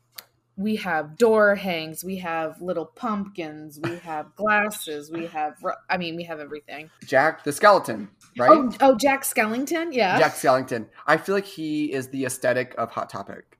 [0.58, 2.04] we have door hangs.
[2.04, 3.80] We have little pumpkins.
[3.82, 5.12] We have glasses.
[5.12, 5.56] We have
[5.90, 6.90] I mean, we have everything.
[7.06, 8.52] Jack the Skeleton, right?
[8.52, 9.94] Oh, oh, Jack Skellington.
[9.94, 10.18] Yeah.
[10.18, 10.88] Jack Skellington.
[11.06, 13.55] I feel like he is the aesthetic of Hot Topic.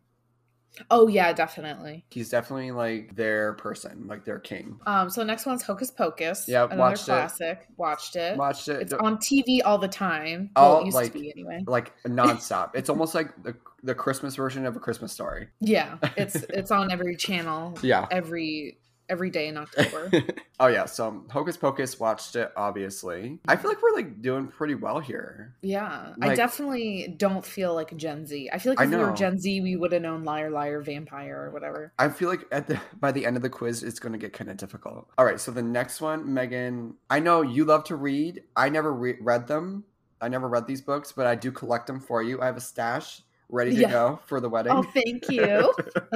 [0.92, 2.06] Oh yeah, definitely.
[2.10, 4.80] He's definitely like their person, like their king.
[4.86, 6.46] Um, so next one's Hocus Pocus.
[6.48, 7.06] Yeah, another watched it.
[7.12, 7.68] classic.
[7.78, 8.38] Watched it.
[8.38, 10.50] Watched it It's on TV all the time.
[10.56, 11.64] Oh, well, it used like- to be anyway.
[11.68, 12.72] like nonstop.
[12.74, 15.48] it's almost like the, the Christmas version of a Christmas story.
[15.60, 18.08] Yeah, it's it's on every channel Yeah.
[18.12, 20.12] every every day in October.
[20.60, 23.40] oh yeah, so Hocus Pocus watched it obviously.
[23.48, 25.56] I feel like we're like doing pretty well here.
[25.62, 28.50] Yeah, I definitely don't feel like Gen Z.
[28.52, 29.12] I feel like if we were.
[29.14, 31.94] Gen Z, we would have known Liar Liar Vampire or whatever.
[32.00, 34.34] I feel like at the by the end of the quiz it's going to get
[34.34, 35.10] kind of difficult.
[35.18, 38.44] All right, so the next one, Megan, I know you love to read.
[38.56, 39.84] I never re- read them.
[40.22, 42.42] I never read these books, but I do collect them for you.
[42.42, 43.92] I have a stash ready to Yeah.
[43.92, 44.72] go for the wedding.
[44.74, 45.74] Oh, thank you.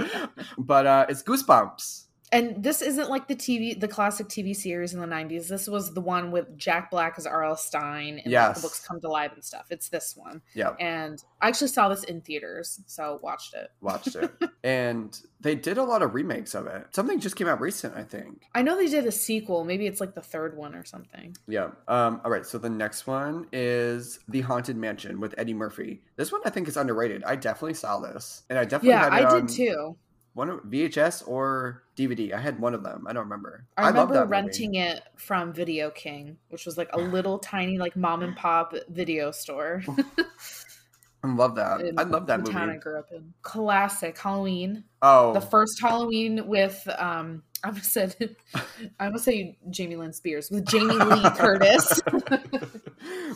[0.58, 2.06] but uh it's Goosebumps.
[2.32, 5.48] And this isn't like the TV, the classic TV series in the '90s.
[5.48, 7.56] This was the one with Jack Black as R.L.
[7.56, 9.66] Stine, and like, the books come to life and stuff.
[9.72, 13.72] It's this one, Yeah, and I actually saw this in theaters, so watched it.
[13.82, 14.32] watched it.
[14.64, 16.88] and they did a lot of remakes of it.
[16.92, 18.44] Something just came out recent, I think.
[18.54, 19.64] I know they did a sequel.
[19.64, 21.36] Maybe it's like the third one or something.
[21.48, 21.70] Yeah.
[21.88, 22.46] Um, all right.
[22.46, 26.02] So the next one is The Haunted Mansion with Eddie Murphy.
[26.18, 27.24] This one I think is underrated.
[27.24, 29.96] I definitely saw this, and I definitely Yeah, had it I on did too.
[30.40, 32.32] One of VHS or DVD.
[32.32, 33.06] I had one of them.
[33.10, 33.66] I don't remember.
[33.76, 34.32] I love remember that movie.
[34.32, 38.74] renting it from Video King, which was like a little tiny like mom and pop
[38.88, 39.84] video store.
[41.26, 41.82] I love that.
[41.82, 43.34] in I love that the town I grew up in.
[43.42, 44.86] Classic Halloween.
[45.02, 48.16] Oh, The first Halloween with um I almost said
[48.98, 52.02] I almost say Jamie Lynn Spears with Jamie Lee Curtis.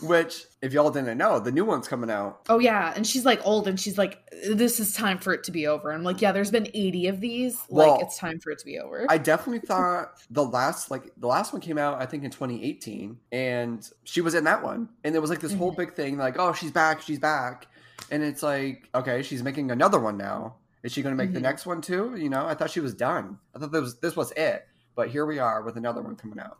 [0.07, 2.41] which, if y'all didn't know, the new one's coming out.
[2.49, 4.19] oh yeah, and she's like old and she's like,
[4.51, 5.91] This is time for it to be over.
[5.91, 7.57] I'm like, Yeah, there's been 80 of these.
[7.69, 9.05] Well, like it's time for it to be over.
[9.09, 13.17] I definitely thought the last like the last one came out I think in 2018
[13.31, 15.77] and she was in that one and there was like this whole Mhm.
[15.77, 17.67] big thing like oh she's back she's back
[18.11, 21.39] and it's like okay she's making another one now is she going to make the
[21.39, 21.43] Mhm.
[21.43, 24.15] next one too you know I thought she was done I thought this was this
[24.15, 26.57] was it but here we are with another one coming out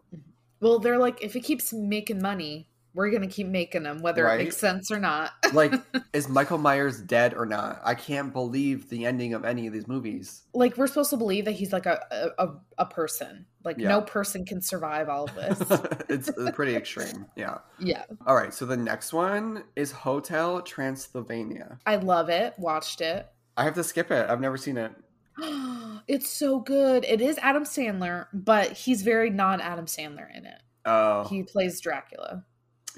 [0.60, 4.39] well, they're like, if it keeps making money, we're gonna keep making them, whether Right.
[4.39, 5.32] it makes sense or not.
[5.53, 5.73] like
[6.13, 9.88] is Michael Myers dead or not I can't believe the ending of any of these
[9.88, 13.45] movies like we're supposed to believe that he's like a a, a- person.
[13.63, 13.89] Like Yeah.
[13.89, 15.60] no person can survive all of this.
[16.10, 18.03] it's pretty extreme yeah yeah.
[18.27, 22.53] all right so the next one is Hotel Transylvania I love it.
[22.58, 23.27] Watched it.
[23.58, 24.29] I have to skip it.
[24.29, 24.91] I've never seen it.
[26.08, 27.06] it's so good.
[27.06, 30.62] It is Adam Sandler, but he's very non Adam Sandler in it.
[30.86, 32.43] Oh, He plays Dracula.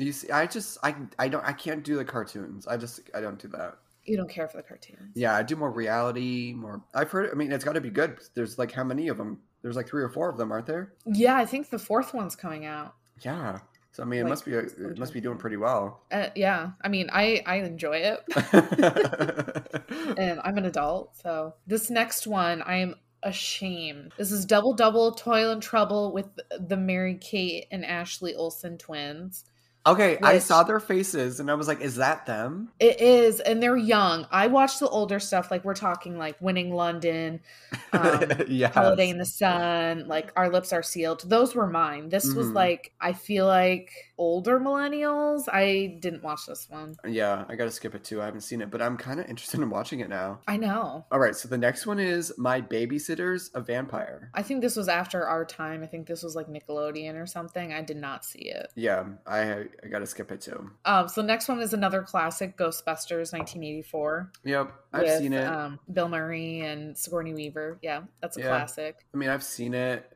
[0.03, 2.67] You see, I just, I, I don't, I can't do the cartoons.
[2.67, 3.77] I just, I don't do that.
[4.05, 5.13] You don't care for the cartoons.
[5.15, 6.81] Yeah, I do more reality, more.
[6.93, 7.31] I've heard.
[7.31, 8.19] I mean, it's got to be good.
[8.35, 9.39] There's like how many of them?
[9.63, 10.93] There's like three or four of them, aren't there?
[11.07, 12.93] Yeah, I think the fourth one's coming out.
[13.21, 13.59] Yeah.
[13.93, 16.01] So I mean, it must be, it must be doing pretty well.
[16.11, 18.19] Uh, yeah, I mean, I I enjoy it,
[20.19, 24.11] and I'm an adult, so this next one I am ashamed.
[24.17, 26.27] This is Double Double Toil and Trouble with
[26.59, 29.45] the Mary Kate and Ashley Olsen twins.
[29.85, 32.69] Okay, I saw their faces and I was like, is that them?
[32.79, 34.25] It is, and they're young.
[34.31, 37.39] I watched the older stuff, like we're talking like Winning London,
[37.93, 38.69] um, yeah.
[38.69, 41.23] Holiday in the Sun, like Our Lips Are Sealed.
[41.29, 42.09] Those were mine.
[42.09, 42.53] This was Mhm.
[42.55, 45.43] like I feel like older millennials.
[45.51, 46.95] I didn't watch this one.
[47.05, 48.21] Yeah, I got to skip it too.
[48.21, 50.39] I haven't seen it, but I'm kind of interested in watching it now.
[50.47, 51.05] I know.
[51.11, 54.31] All right, so the next one is My Babysitter's a Vampire.
[54.33, 55.83] I think this was after our time.
[55.83, 57.73] I think this was like Nickelodeon or something.
[57.73, 58.71] I did not see it.
[58.75, 60.69] Yeah, I I got to skip it too.
[60.85, 64.31] Um, so next one is another classic, Ghostbusters, 1984.
[64.43, 65.47] Yep, I've with, seen it.
[65.47, 67.79] Um, Bill Murray and Sigourney Weaver.
[67.81, 68.49] Yeah, that's a Yeah.
[68.49, 68.97] classic.
[69.13, 70.11] I mean, I've seen it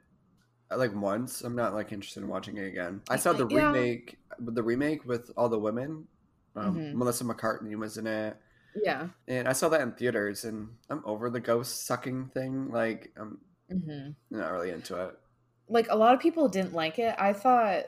[0.71, 1.41] uh, like once.
[1.41, 3.01] I'm not like interested in watching it again.
[3.09, 3.71] I saw the Yeah.
[3.71, 6.07] remake, the remake with all the women.
[6.55, 6.93] Um, Mhm.
[6.93, 8.37] Melissa McCartney was in it,
[8.75, 9.07] Yeah.
[9.27, 10.45] and I saw that in theaters.
[10.45, 12.71] And I'm over the ghost sucking thing.
[12.71, 15.15] Like, I'm hmm not really into it.
[15.67, 17.15] Like a lot of people didn't like it.
[17.17, 17.85] I thought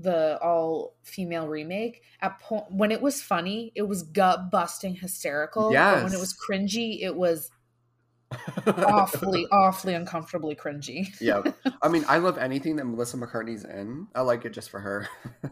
[0.00, 5.72] the all female remake at point when it was funny, it was gut busting hysterical.
[5.72, 7.50] But when it was cringy, it was
[8.66, 11.08] awfully, awfully uncomfortably cringy.
[11.20, 11.42] yeah,
[11.82, 14.08] I mean, I love anything that Melissa McCartney's in.
[14.14, 15.08] I like it just for her.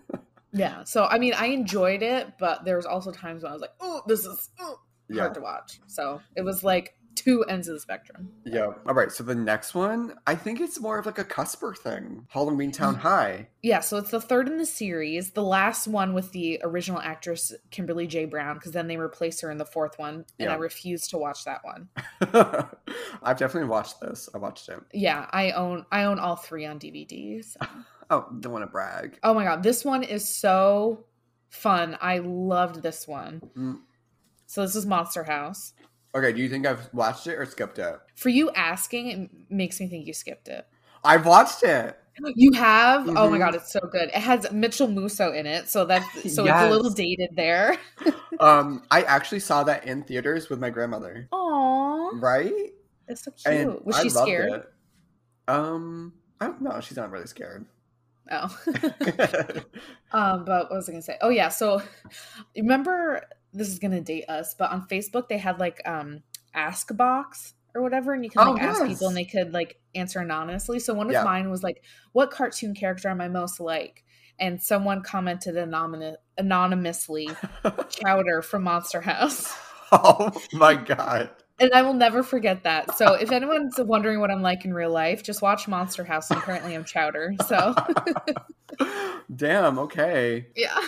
[0.52, 0.84] Yeah.
[0.84, 3.74] So I mean, I enjoyed it, but there was also times when I was like,
[3.80, 4.48] "Oh, this is."
[5.08, 5.22] Yeah.
[5.22, 5.78] hard to watch.
[5.86, 6.95] So it was like
[7.26, 8.30] two ends of the spectrum.
[8.44, 8.66] Yeah.
[8.86, 9.10] All right.
[9.10, 12.26] So the next one, I think it's more of like a Cusper thing.
[12.30, 12.94] Halloween Town.
[12.94, 13.48] High.
[13.62, 17.52] Yeah, so it's the third in the series, the last one with the original actress
[17.72, 18.26] Kimberly J.
[18.26, 20.52] Brown, because then they replaced her in the fourth one, and Yeah.
[20.52, 21.88] I refuse to watch that one.
[23.22, 24.28] I've definitely watched this.
[24.34, 24.78] I watched it.
[24.92, 27.44] Yeah, I own I own all three on DVD.
[27.44, 27.58] so.
[28.08, 29.18] Oh, don't want to brag.
[29.24, 31.06] Oh my god, this one is so
[31.48, 31.98] fun.
[32.00, 33.40] I loved this one.
[33.58, 33.80] Mm.
[34.46, 35.72] So this is Monster House.
[36.16, 36.32] Okay.
[36.32, 37.96] Do you think I've watched it or skipped it?
[38.14, 40.66] For you asking, it makes me think you skipped it.
[41.04, 41.98] I've watched it.
[42.34, 43.06] You have?
[43.10, 43.40] Oh my Mhm.
[43.40, 44.08] god, it's so good.
[44.08, 47.76] It has Mitchell Musso in it, so that's so it's a little dated there.
[48.38, 51.26] Um, I actually saw that in theaters with my grandmother.
[51.32, 52.52] Aww, Right?
[53.08, 53.54] that's so cute.
[53.54, 54.52] And Was I she loved scared?
[54.52, 54.66] it.
[55.48, 56.78] Um, I don't know.
[56.82, 57.64] She's not really scared.
[58.30, 58.58] Oh.
[60.12, 61.16] um, but what was I gonna say?
[61.22, 61.80] Oh yeah, so
[62.56, 63.22] remember
[63.56, 66.22] this is gonna date us, but on Facebook they had like um
[66.54, 68.88] ask box or whatever, and you can Oh, like ask yes.
[68.88, 70.78] people and they could like answer anonymously.
[70.78, 71.24] So one of Yeah.
[71.24, 74.02] mine was like, What cartoon character am I most like?
[74.38, 77.28] And someone commented anonymous anonymously
[77.90, 79.54] Chowder from Monster House.
[79.92, 81.30] oh my god.
[81.58, 82.98] And I will never forget that.
[82.98, 86.38] So if anyone's wondering what I'm like in real life, just watch Monster House and
[86.42, 87.34] currently I'm Chowder.
[87.46, 87.74] So
[89.34, 90.46] Damn, okay.
[90.54, 90.78] yeah.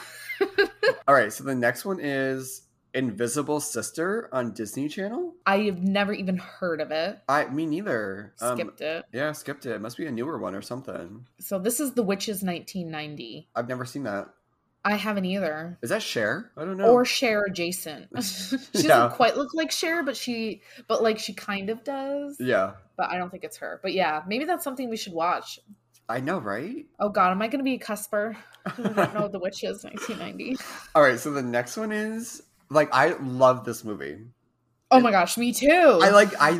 [1.08, 2.62] All right, so the next one is
[2.94, 5.34] Invisible Sister on Disney Channel.
[5.46, 7.18] I have never even heard of it.
[7.28, 8.34] I me neither.
[8.40, 9.04] Um, Skipped it.
[9.12, 9.72] yeah, skipped it.
[9.72, 11.26] It must be a newer one or something.
[11.40, 13.48] So this is The Witches 1990.
[13.54, 14.28] I've never seen that.
[14.84, 15.76] I haven't either.
[15.82, 16.50] Is that Cher?
[16.56, 16.86] I don't know.
[16.92, 18.08] Or Cher adjacent.
[18.24, 18.88] she Yeah.
[18.88, 22.36] doesn't quite look like Cher, but she but like she kind of does.
[22.40, 23.80] yeah, But I don't think it's her.
[23.82, 25.60] But yeah, maybe that's something we should watch.
[26.08, 26.86] I know, right?
[26.98, 28.36] Oh god, am I gonna be a cusper?
[28.66, 30.56] I don't know The Witches 1990.
[30.94, 34.18] All right, so the next one is like I love this movie.
[34.90, 36.00] Oh my gosh, me too.
[36.02, 36.58] I like I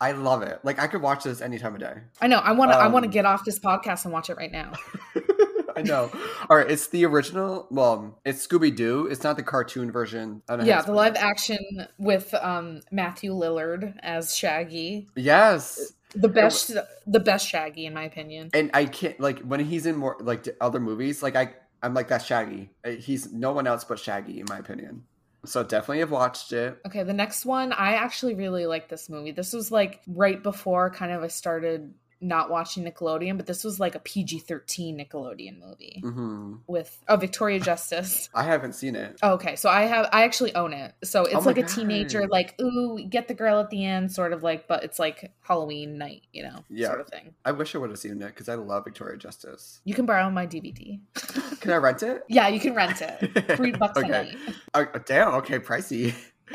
[0.00, 0.60] I love it.
[0.62, 1.94] Like I could watch this any time of day.
[2.22, 2.38] I know.
[2.38, 2.76] I want to.
[2.78, 4.72] I want to Um, get off this podcast and watch it right now.
[5.76, 6.10] I know.
[6.48, 7.66] All right, it's the original.
[7.70, 9.06] Well, it's Scooby Doo.
[9.10, 10.42] It's not the cartoon version.
[10.48, 11.58] I don't know how Yeah, the live action
[11.98, 15.06] with um Matthew Lillard as Shaggy.
[15.16, 16.72] Yes, The best,
[17.06, 18.50] the best Shaggy in my opinion.
[18.52, 21.22] and I can't like when he's in more like other movies.
[21.22, 22.70] Like I, I'm like that's Shaggy.
[22.84, 25.04] Uh, He's no one else but Shaggy in my opinion.
[25.46, 26.78] So definitely have watched it.
[26.86, 29.30] Okay, the next one, I actually really like this movie.
[29.30, 33.80] This was like right before kind of I started not watching Nickelodeon, but this was
[33.80, 38.28] like a PG 13 Nickelodeon movie hmm with oh Victoria Justice.
[38.34, 39.18] I haven't seen it.
[39.22, 40.94] Okay, so I have I actually own it.
[41.02, 44.32] So it's Oh like a teenager, like, ooh, get the girl at the end, sort
[44.32, 46.88] of like, but it's like Halloween night, you know, Yeah.
[46.88, 47.34] sort of thing.
[47.44, 49.80] I wish I would have seen it because I love Victoria Justice.
[49.84, 51.00] You can borrow my DVD.
[51.60, 52.22] Can I rent it?
[52.28, 53.56] yeah, you can rent it.
[53.56, 54.34] Three bucks okay.
[54.72, 55.34] Uh, damn.
[55.34, 56.14] Okay, pricey.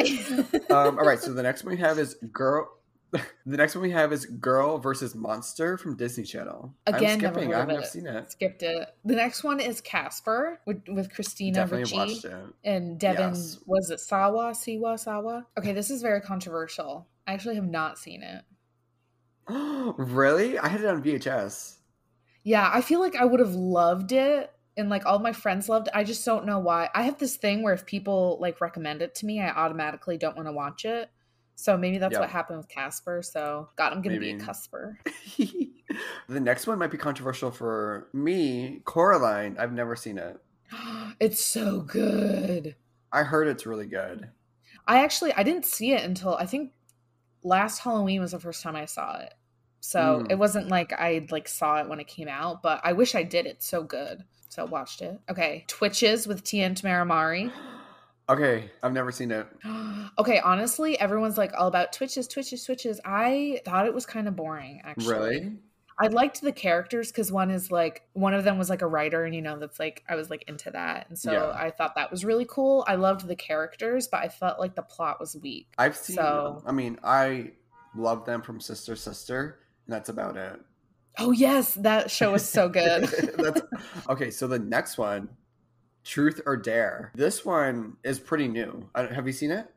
[0.71, 2.69] um, all right, so the next one we have is girl.
[3.45, 6.73] The next one we have is Girl versus Monster from Disney Channel.
[6.87, 7.53] Again, I'm skipping.
[7.53, 8.31] I've never seen it.
[8.31, 8.89] Skipped it.
[9.05, 12.53] The next one is Casper with, with Christina Definitely Ricci watched it.
[12.63, 13.35] and Devon.
[13.35, 13.59] Yes.
[13.67, 14.51] Was it Sawa?
[14.51, 14.99] Siwa?
[14.99, 15.45] Sawa?
[15.59, 17.07] Okay, this is very controversial.
[17.27, 18.43] I actually have not seen it.
[19.97, 20.57] really?
[20.57, 21.77] I had it on VHS.
[22.43, 25.87] Yeah, I feel like I would have loved it and like all my friends loved
[25.87, 25.95] it.
[25.95, 26.89] I just don't know why.
[26.93, 30.35] I have this thing where if people like recommend it to me, I automatically don't
[30.35, 31.09] want to watch it.
[31.55, 32.19] So maybe that's Yeah.
[32.19, 33.21] what happened with Casper.
[33.21, 34.43] So God, I'm gonna be Maybe.
[34.43, 34.97] a Cusper.
[36.27, 38.81] the next one might be controversial for me.
[38.85, 39.55] Coraline.
[39.57, 40.37] I've never seen it.
[41.19, 42.75] it's so good.
[43.11, 44.29] I heard it's really good.
[44.85, 46.71] I actually I didn't see it until I think
[47.43, 49.33] last Halloween was the first time I saw it.
[49.79, 50.31] So Mm.
[50.31, 53.23] it wasn't like I like saw it when it came out, but I wish I
[53.23, 53.45] did.
[53.45, 54.23] It's so good.
[54.49, 55.19] So I watched it.
[55.29, 57.51] Okay, Twitches with Tien Tamera Mowry.
[58.27, 59.47] Okay, I've never seen it.
[60.19, 62.99] okay, honestly, everyone's like all about Twitches, Twitches, Twitches.
[63.05, 65.13] I thought it was kind of boring, actually.
[65.13, 65.53] Really?
[65.97, 69.23] I liked the characters because one is like one of them was like a writer,
[69.23, 71.51] and you know that's like I was like into that, and so Yeah.
[71.55, 72.83] I thought that was really cool.
[72.87, 75.73] I loved the characters, but I felt like the plot was weak.
[75.77, 76.17] I've seen.
[76.17, 77.51] So- I mean, I
[77.95, 80.59] love them from Sister Sister, and that's about it.
[81.17, 83.03] Oh yes, that show was so good.
[83.37, 83.61] That's,
[84.09, 85.29] okay, so the next one,
[86.05, 87.11] Truth or Dare.
[87.15, 88.89] This one is pretty new.
[88.95, 89.67] Have you seen it?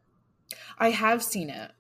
[0.79, 1.73] I have seen it.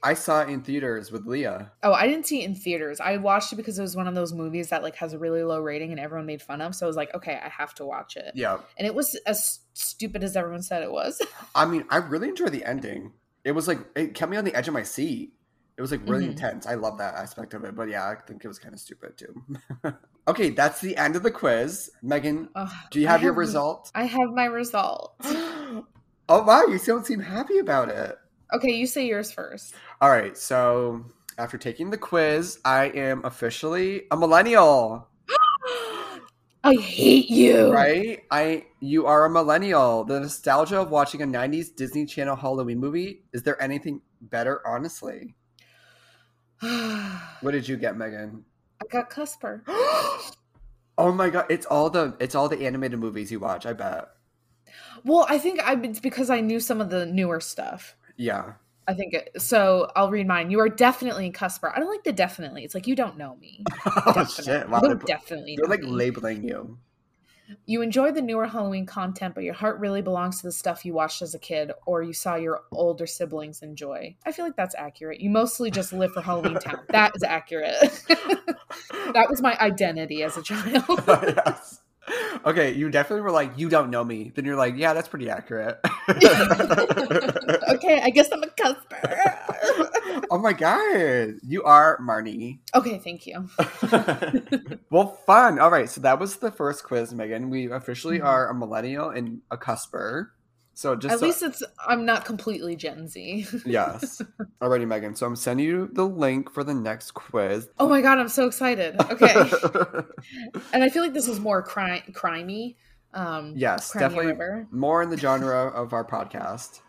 [0.00, 1.72] I saw it in theaters with Leah.
[1.82, 3.00] Oh, I didn't see it in theaters.
[3.00, 5.42] I watched it because it was one of those movies that like has a really
[5.42, 6.76] low rating and everyone made fun of.
[6.76, 8.30] So I was like, okay, I have to watch it.
[8.36, 11.20] Yeah, And it was as stupid as everyone said it was.
[11.56, 13.12] I mean, I really enjoyed the ending.
[13.42, 15.32] It was like it kept me on the edge of my seat.
[15.76, 16.30] It was like really Mhm.
[16.30, 16.66] intense.
[16.66, 19.18] I love that aspect of it, but yeah, I think it was kind of stupid
[19.18, 19.42] too.
[20.28, 21.90] okay, that's the end of the quiz.
[22.02, 23.90] Megan, Ugh, do you have your result?
[23.94, 25.14] I have my result.
[25.24, 25.84] oh
[26.28, 28.16] wow, you don't seem happy about it.
[28.52, 29.74] Okay, you say yours first.
[30.00, 30.36] All right.
[30.36, 31.04] So
[31.36, 35.08] after taking the quiz, I am officially a millennial.
[36.64, 37.72] I hate you.
[37.72, 38.24] Right?
[38.30, 40.04] I you are a millennial.
[40.04, 45.34] The nostalgia of watching a 90s Disney Channel Halloween movie, is there anything better honestly?
[47.40, 48.44] What did you get, Megan?
[48.90, 49.62] Got Cusper.
[50.98, 54.08] oh my god, it's all the it's all the animated movies you watch, I bet.
[55.04, 57.96] Well, I think I it's because I knew some of the newer stuff.
[58.16, 58.54] Yeah.
[58.86, 59.90] I think it, so.
[59.96, 60.50] I'll read mine.
[60.50, 61.70] You are definitely Cusper.
[61.74, 62.64] I don't like the definitely.
[62.64, 63.62] It's like you don't know me.
[63.86, 64.44] oh Definitely.
[64.44, 64.68] shit.
[64.70, 65.56] Wow, You they're, definitely.
[65.56, 65.90] they're like me.
[65.90, 66.78] labeling you.
[67.66, 70.92] You enjoy the newer Halloween content, but your heart really belongs to the stuff you
[70.92, 74.16] watched as a kid or you saw your older siblings enjoy.
[74.26, 75.20] I feel like that's accurate.
[75.20, 76.80] You mostly just live for Halloween Town.
[76.90, 77.80] That is accurate.
[78.08, 80.84] that was my identity as a child.
[81.08, 81.80] yes.
[82.46, 84.32] Okay, you definitely were like, you don't know me.
[84.34, 85.78] Then you're like, yeah, that's pretty accurate.
[87.88, 90.26] Okay, I guess I'm a cusper.
[90.30, 92.58] oh my god, you are Marnie.
[92.74, 93.48] okay, thank you.
[94.90, 95.58] well, fun.
[95.58, 97.50] All right, so that was the first quiz, Megan.
[97.50, 98.24] We officially Mhm.
[98.24, 100.30] are a millennial and a cusper.
[100.74, 103.46] So just At so- least it's I'm not completely Gen Z.
[103.66, 104.22] yes.
[104.62, 105.16] Alrighty, Megan.
[105.16, 107.68] So I'm sending you the link for the next quiz.
[107.80, 108.94] Oh my god, I'm so excited.
[109.10, 109.34] Okay.
[110.72, 112.76] and I feel like this is more cri- crimey.
[113.14, 114.66] Um yes, definitely river.
[114.70, 116.80] more in the genre of our podcast.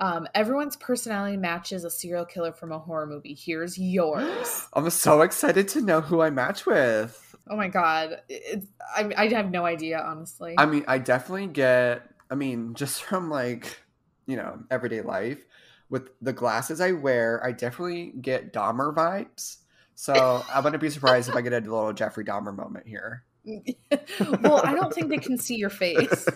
[0.00, 3.34] Um, everyone's personality matches a serial killer from a horror movie.
[3.34, 4.66] Here's yours.
[4.72, 7.36] I'm so excited to know who I match with.
[7.48, 8.66] oh my god, it's,
[8.96, 10.54] I, I have no idea, honestly.
[10.58, 13.80] I mean, I definitely get, I mean, just from like,
[14.26, 15.44] you know, everyday life,
[15.90, 19.58] with the glasses I wear, I definitely get Dahmer vibes.
[19.94, 23.22] So I wouldn't be surprised if I get a little Jeffrey Dahmer moment here.
[23.46, 26.26] Well, I don't think they can see your face.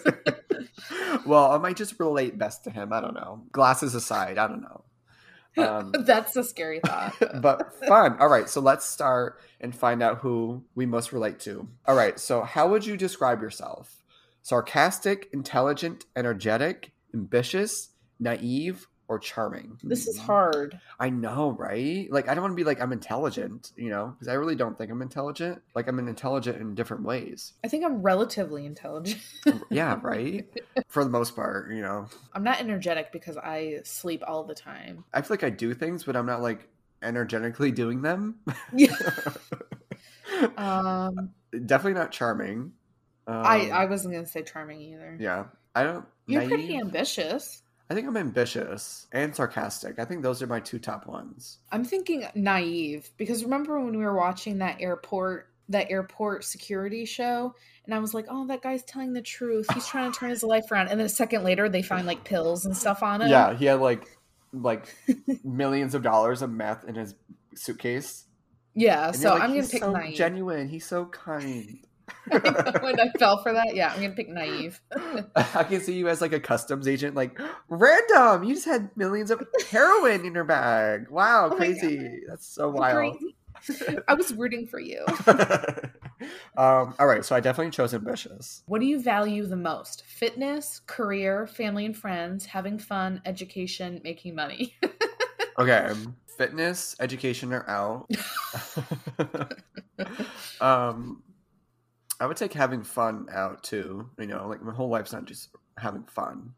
[1.27, 2.93] well, I might just relate best to him.
[2.93, 3.43] I don't know.
[3.53, 4.85] Glasses aside, I don't know.
[5.57, 7.15] Um, That's a scary thought.
[7.41, 8.17] but fun.
[8.21, 11.69] All right, so let's start and find out who we most relate to.
[11.87, 14.03] All right, so how would you describe yourself?
[14.43, 19.79] Sarcastic, intelligent, energetic, ambitious, naive, or charming?
[19.83, 20.27] This is Hmm.
[20.27, 20.81] hard.
[21.01, 22.07] I know, right?
[22.13, 24.77] Like, I don't want to be like I'm intelligent, you know, because I really don't
[24.77, 25.63] think I'm intelligent.
[25.75, 27.55] Like, I'm intelligent in different ways.
[27.65, 29.21] I think I'm relatively intelligent.
[29.71, 30.47] yeah, right.
[30.89, 35.05] For the most part, you know, I'm not energetic because I sleep all the time.
[35.15, 36.69] I feel like I do things, but I'm not like
[37.03, 38.37] energetically doing them.
[38.73, 38.95] Yeah.
[40.57, 42.73] Um, Definitely not charming.
[43.27, 45.17] Um, I I wasn't gonna say charming either.
[45.19, 46.05] yeah, I don't.
[46.27, 47.63] You're pretty ambitious.
[47.91, 49.99] I think I'm ambitious and sarcastic.
[49.99, 51.59] I think those are my two top ones.
[51.72, 57.55] I'm thinking naive because remember when we were watching that airport that airport security show
[57.84, 59.66] and I was like, "Oh, that guy's telling the truth.
[59.72, 62.24] He's trying to turn his life around." And then a second later they find like
[62.24, 63.28] pills and stuff on him.
[63.28, 64.07] Yeah, he had like
[64.53, 64.95] like
[65.45, 67.14] millions of dollars of meth in his
[67.55, 68.24] suitcase.
[68.74, 70.14] Yeah, And so like, I'm gonna pick so naive.
[70.16, 70.68] genuine.
[70.68, 71.78] He's so kind.
[72.29, 74.81] when I fell for that, yeah, I'm to pick naive.
[75.35, 77.39] I can see you as like a customs agent, like
[77.69, 78.45] random.
[78.45, 81.09] You just had millions of heroin in your bag.
[81.11, 82.21] Wow, Oh crazy.
[82.29, 83.17] That's so wild.
[84.07, 85.05] I was rooting for you.
[86.57, 88.63] um, all right, so I definitely chose ambitious.
[88.67, 90.05] What do you value the most?
[90.05, 94.77] Fitness, career, family and friends, having fun, education, making money.
[95.59, 95.93] Okay,
[96.37, 98.09] fitness, education are out.
[100.61, 101.21] um,
[102.21, 104.11] I would take having fun out too.
[104.19, 106.55] You know, like my whole life's not just having fun.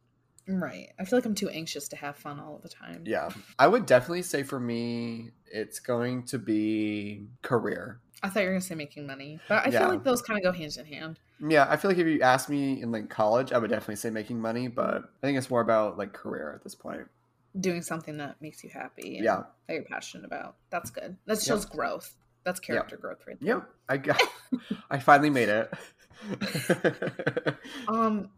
[0.49, 0.89] right.
[0.99, 3.05] I feel like I'm too anxious to have fun all the time.
[3.07, 8.01] Yeah, I would definitely say for me, it's going to be career.
[8.23, 9.81] I thought you were gonna say making money, but I Yeah.
[9.81, 11.19] feel like those kind of go hand in hand.
[11.41, 14.11] Yeah, I feel like if you asked me in like college, I would definitely say
[14.11, 17.07] making money, but I think it's more about like career at this point.
[17.59, 19.43] Doing something that makes you happy, and Yeah.
[19.67, 20.57] that you're passionate about.
[20.71, 21.17] That's good.
[21.27, 22.15] That shows growth.
[22.45, 23.57] That's character growth, right there.
[23.57, 24.23] Yep, I got,
[24.91, 25.73] I finally made it.
[27.89, 28.31] Um,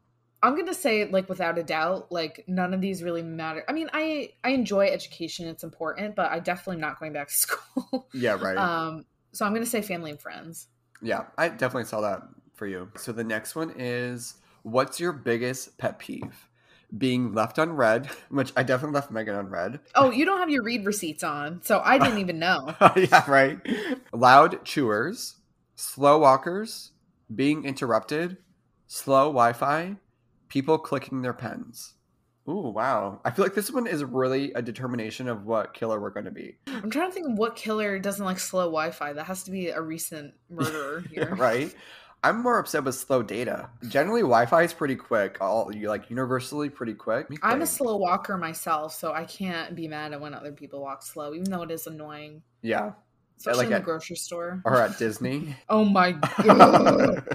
[0.42, 3.64] I'm gonna say like without a doubt, like none of these really matter.
[3.68, 7.34] I mean, I I enjoy education; it's important, but I definitely not going back to
[7.36, 8.08] school.
[8.12, 8.56] yeah, right.
[8.56, 10.66] um, so I'm gonna say family and friends.
[11.00, 12.22] Yeah, I definitely saw that
[12.54, 12.90] for you.
[12.96, 16.48] So the next one is what's your biggest pet peeve?
[16.96, 19.80] Being left unread, which I definitely left Megan unread.
[19.94, 22.74] Oh, you don't have your read receipts on, so I didn't even know.
[22.96, 23.58] yeah, right.
[24.12, 25.36] Loud chewers,
[25.74, 26.92] slow walkers,
[27.34, 28.36] being interrupted,
[28.86, 29.96] slow Wi Fi,
[30.48, 31.94] people clicking their pens.
[32.48, 33.20] Ooh, wow.
[33.24, 36.32] I feel like this one is really a determination of what killer we're going to
[36.32, 36.56] be.
[36.66, 39.12] I'm trying to think what killer doesn't like slow Wi-Fi.
[39.12, 41.34] That has to be a recent murderer here.
[41.36, 41.72] right?
[42.24, 43.68] I'm more upset with slow data.
[43.88, 45.38] Generally, Wi-Fi is pretty quick.
[45.40, 47.26] All you like universally pretty quick.
[47.42, 51.02] I'm a slow walker myself, so I can't be mad at when other people walk
[51.02, 52.42] slow, even though it is annoying.
[52.62, 52.92] yeah,
[53.38, 54.62] Especially like in the at- grocery store.
[54.64, 55.56] or at Disney.
[55.68, 57.26] Oh my god.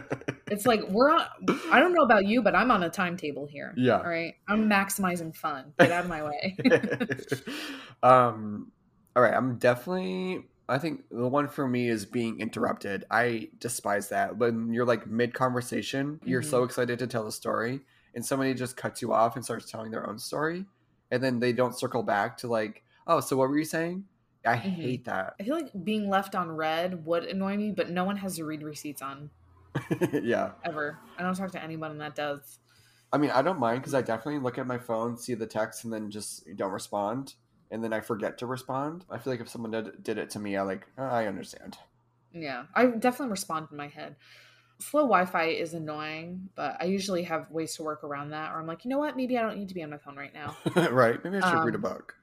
[0.50, 1.26] it's like we're on
[1.70, 3.74] I don't know about you, but I'm on a timetable here.
[3.76, 3.98] Yeah.
[3.98, 4.36] All right.
[4.48, 5.74] I'm maximizing fun.
[5.80, 6.56] Get out of my way.
[8.04, 8.72] um
[9.16, 13.06] all right i'm definitely i think the one for me is being interrupted.
[13.10, 14.38] I despise that.
[14.38, 17.82] When you're like mid conversation you're so excited to tell a story
[18.16, 20.66] and somebody just cuts you off and starts telling their own story
[21.12, 24.06] and then they don't circle back to like oh so what were you saying?
[24.46, 24.60] I Mhm.
[24.60, 25.36] hate that.
[25.40, 28.46] I feel like being left on red would annoy me, but no one has to
[28.46, 29.30] read receipts on.
[30.24, 30.52] Yeah.
[30.64, 30.98] Ever.
[31.18, 32.60] I don't talk to anyone that does.
[33.14, 35.84] i mean i don't mind because i definitely look at my phone see the text
[35.86, 37.36] and then just don't respond
[37.72, 40.40] and then i forget to respond i feel like if someone did, did it to
[40.40, 41.78] me i like "Oh, i understand
[42.32, 42.66] Yeah.
[42.76, 44.16] I definitely respond in my head.
[44.80, 48.52] Slow Wi Fi is annoying, but I usually have ways to work around that.
[48.52, 49.16] Or I'm like, you know what?
[49.18, 50.58] Maybe I don't need to be on my phone right now.
[50.92, 52.16] right maybe i should read a Um, book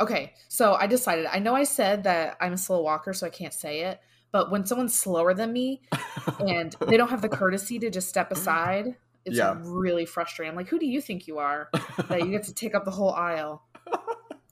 [0.00, 1.26] Okay, so I decided.
[1.26, 4.00] I know I said that I'm a slow walker, so I can't say it.
[4.30, 5.82] But when someone's slower than me
[6.38, 9.58] and they don't have the courtesy to just step aside, it's Yeah.
[9.64, 10.50] really frustrating.
[10.50, 11.72] I'm like, who do you think you are
[12.10, 13.64] that you get to take up the whole aisle?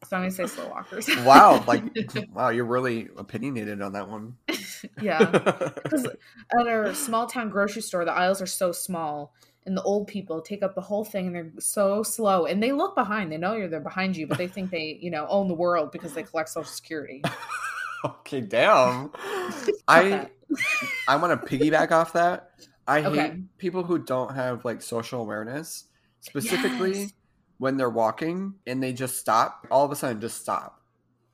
[0.08, 1.08] So I'm gonna say slow walkers.
[1.24, 1.82] wow, like
[2.32, 4.36] wow, you're really opinionated on that one.
[5.00, 5.30] yeah,
[5.74, 9.34] because at our small town grocery store, the aisles are so small,
[9.64, 12.72] and the old people take up the whole thing, and they're so slow, and they
[12.72, 13.32] look behind.
[13.32, 15.90] They know you're they're behind you, but they think they you know own the world
[15.92, 17.22] because they collect Social Security.
[18.04, 19.10] okay, damn.
[19.88, 20.28] I.
[21.08, 22.50] I want to piggyback off that.
[22.86, 23.40] I hate Okay.
[23.58, 25.84] people who don't have like social awareness,
[26.20, 27.12] specifically Yes.
[27.58, 29.66] When they're walking and they just stop.
[29.70, 30.80] All of a sudden, just stop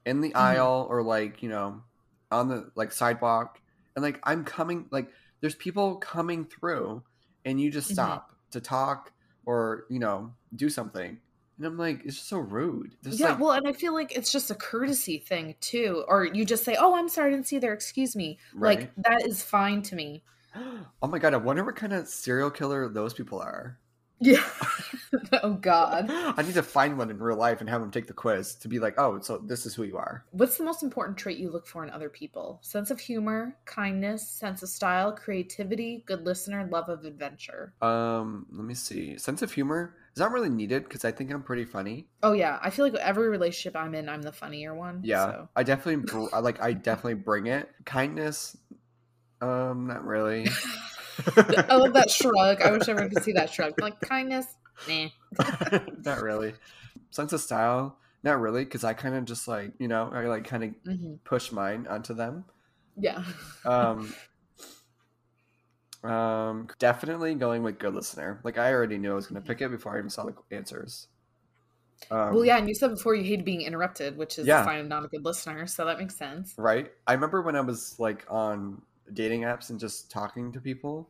[0.04, 0.72] in the Mhm.
[0.74, 1.84] aisle or like you know
[2.30, 3.60] on the like sidewalk,
[3.96, 4.88] and like I'm coming.
[4.90, 5.10] Like
[5.40, 7.04] there's people coming through,
[7.44, 7.92] and you just Mhm.
[7.92, 9.12] stop to talk
[9.46, 11.20] or you know do something.
[11.58, 12.96] And I'm like, it's just so rude.
[13.08, 16.44] Yeah, like, well, and I feel like it's just a courtesy thing too, or you
[16.44, 17.72] just say, "Oh, I'm sorry, I didn't see there.
[17.74, 18.90] Excuse me." right?
[18.90, 20.24] Like that is fine to me.
[20.54, 23.80] oh my god, I wonder what kind of serial killer those people are.
[24.20, 24.44] Yeah.
[25.42, 26.06] oh God.
[26.10, 28.68] I need to find one in real life and have them take the quiz to
[28.68, 30.24] be like, oh, so this is who you are.
[30.30, 32.60] What's the most important trait you look for in other people?
[32.62, 37.74] Sense of humor, kindness, sense of style, creativity, good listener, love of adventure.
[37.82, 39.18] Um, let me see.
[39.18, 42.06] Sense of humor is not really needed because I think I'm pretty funny.
[42.22, 45.00] Oh yeah, I feel like every relationship I'm in, I'm the funnier one.
[45.02, 45.48] Yeah, So.
[45.56, 46.62] I definitely br- like.
[46.62, 47.68] I definitely bring it.
[47.84, 48.56] Kindness,
[49.40, 50.46] um, not really.
[51.68, 52.62] I love that shrug.
[52.62, 53.74] I wish everyone could see that shrug.
[53.80, 54.46] Like kindness,
[54.86, 55.08] nah.
[56.04, 56.54] not really.
[57.10, 60.44] Sense of style, not really, because I kind of just like you know I like
[60.44, 62.44] kind of hmm push mine onto them.
[62.96, 63.22] Yeah.
[63.64, 64.16] Um,
[66.04, 68.40] um, definitely going with good listener.
[68.44, 70.34] Like I already knew I was going to pick it before I even saw the
[70.50, 71.08] answers.
[72.10, 74.54] Um, well, yeah, and you said before you hated being interrupted, which is Yeah.
[74.54, 75.66] a sign of not a good listener.
[75.66, 76.58] So that makes sense.
[76.58, 76.90] Right.
[77.06, 78.82] I remember when I was like on
[79.14, 81.08] dating apps and just talking to people,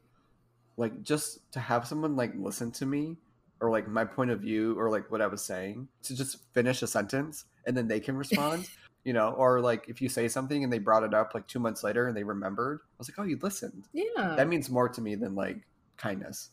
[0.77, 3.17] like just to have someone like listen to me
[3.61, 6.83] or like my point of view or like what I was saying to just finish
[6.83, 8.69] a sentence and then they can respond.
[9.05, 11.59] You know, or like if you say something and they brought it up like two
[11.59, 14.37] months later and they remembered, I was like, "Oh, you listened." Yeah.
[14.37, 16.51] that means more to me than like kindness.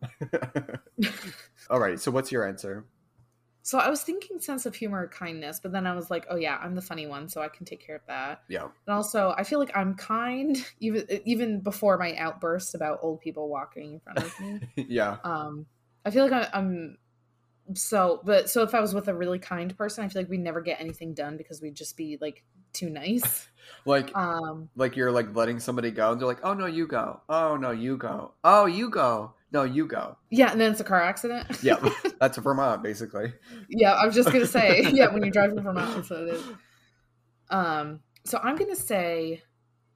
[1.70, 2.84] All right, so what's your answer?
[3.68, 6.36] So I was thinking sense of humor, or kindness, but then I was like, oh
[6.36, 8.40] yeah, I'm the funny one, so I can take care of that.
[8.48, 8.62] Yeah.
[8.62, 13.50] And also, I feel like I'm kind, even even before my outburst about old people
[13.50, 14.60] walking in front of me.
[14.88, 15.18] yeah.
[15.22, 15.66] um,
[16.02, 16.96] I feel like I, I'm
[17.74, 20.38] so, but so if I was with a really kind person, I feel like we
[20.38, 23.46] never get anything done because we'd just be like too nice.
[23.84, 27.20] Like Um, like you're like letting somebody go and they're like, "Oh no, you go.
[27.28, 28.32] Oh no, you go.
[28.42, 29.34] Oh, you go.
[29.52, 31.46] No, you go." yeah, and then it's a car accident.
[31.62, 31.76] Yeah.
[32.20, 33.34] That's a Vermont basically.
[33.68, 36.42] yeah, I was just gonna say, yeah, when you're driving Vermont, that's what it is.
[37.50, 39.42] Um, so I'm gonna say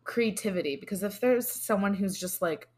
[0.04, 2.68] creativity because if there's someone who's just like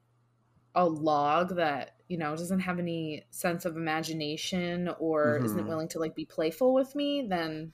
[0.77, 5.67] a log that you know doesn't have any sense of imagination or isn't Mhm.
[5.69, 7.73] willing to like be playful with me, then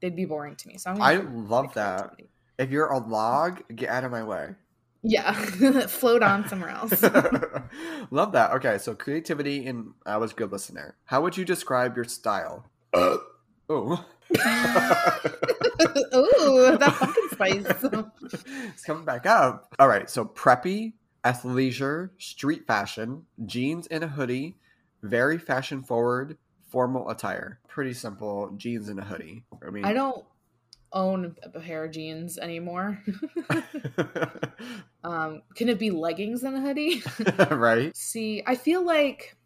[0.00, 0.78] they'd be boring to me.
[0.78, 1.16] So I'm gonna I
[1.48, 1.98] love that.
[1.98, 2.28] creativity.
[2.58, 4.54] If you're a log, get out of my way.
[5.02, 5.32] Yeah,
[5.86, 7.02] float on somewhere else.
[8.10, 8.50] love that.
[8.56, 10.96] Okay, so creativity and I was a good listener.
[11.06, 12.66] How would you describe your style?
[12.94, 14.04] oh.
[16.14, 17.64] Ooh, that pumpkin spice.
[18.74, 19.74] it's coming back up.
[19.78, 20.92] All right, so preppy,
[21.24, 24.56] athleisure, street fashion, jeans and a hoodie,
[25.02, 27.60] very fashion forward, formal attire.
[27.68, 29.44] Pretty simple, jeans and a hoodie.
[29.66, 30.24] I mean, I don't
[30.92, 33.02] own a pair of jeans anymore.
[35.04, 37.02] um, can it be leggings and a hoodie?
[37.54, 37.96] right?
[37.96, 39.36] See, I feel like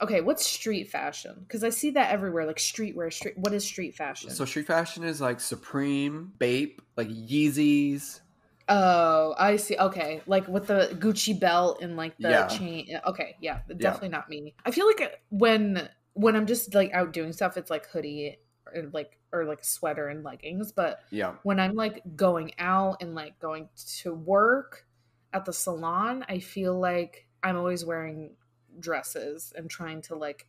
[0.00, 1.36] okay, what's street fashion?
[1.40, 3.12] Because I see that everywhere, like streetwear.
[3.12, 3.34] Street.
[3.36, 4.30] What is street fashion?
[4.30, 8.20] So street fashion is like Supreme, Bape, like Yeezys.
[8.68, 9.76] Oh, I see.
[9.76, 12.46] Okay, like with the Gucci belt and like the Yeah.
[12.48, 12.88] chain.
[13.06, 14.54] Okay, yeah, definitely not me.
[14.64, 18.38] I feel like when when I'm just like out doing stuff, it's like hoodie
[18.74, 20.72] or like or like sweater and leggings.
[20.72, 21.34] But Yeah.
[21.44, 23.68] when I'm like going out and like going
[24.00, 24.86] to work
[25.32, 28.34] at the salon, I feel like I'm always wearing
[28.80, 30.48] dresses and trying to like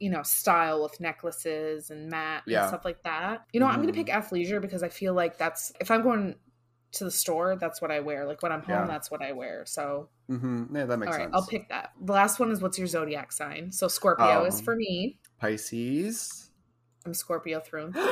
[0.00, 2.60] you know style with necklaces and mat Yeah.
[2.60, 3.46] and stuff like that.
[3.52, 3.94] You know, I'm gonna Mhm.
[3.94, 6.34] pick athleisure because I feel like that's if I'm going
[6.96, 8.26] to the store, that's what I wear.
[8.26, 8.86] Like when I'm home, Yeah.
[8.86, 9.64] that's what I wear.
[9.66, 10.74] So Mm-hmm.
[10.76, 11.34] Yeah, that makes all right, sense.
[11.34, 11.92] I'll pick that.
[12.00, 13.70] The last one is what's your zodiac sign?
[13.72, 15.18] So Scorpio is Um, for me.
[15.40, 16.50] Pisces.
[17.04, 17.92] I'm Scorpio through.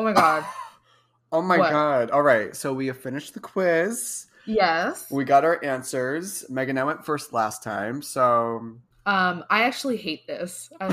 [0.00, 0.44] Oh my god.
[1.32, 1.70] oh my What?
[1.72, 2.10] god.
[2.12, 2.54] All right.
[2.54, 4.26] So we have finished the quiz.
[4.46, 5.06] Yes.
[5.10, 6.44] We got our answers.
[6.48, 8.00] Megan, I went first last time.
[8.02, 8.76] So
[9.06, 10.70] Um, I actually hate this.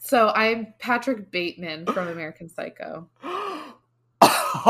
[0.00, 3.06] So I'm Patrick Bateman from American Psycho.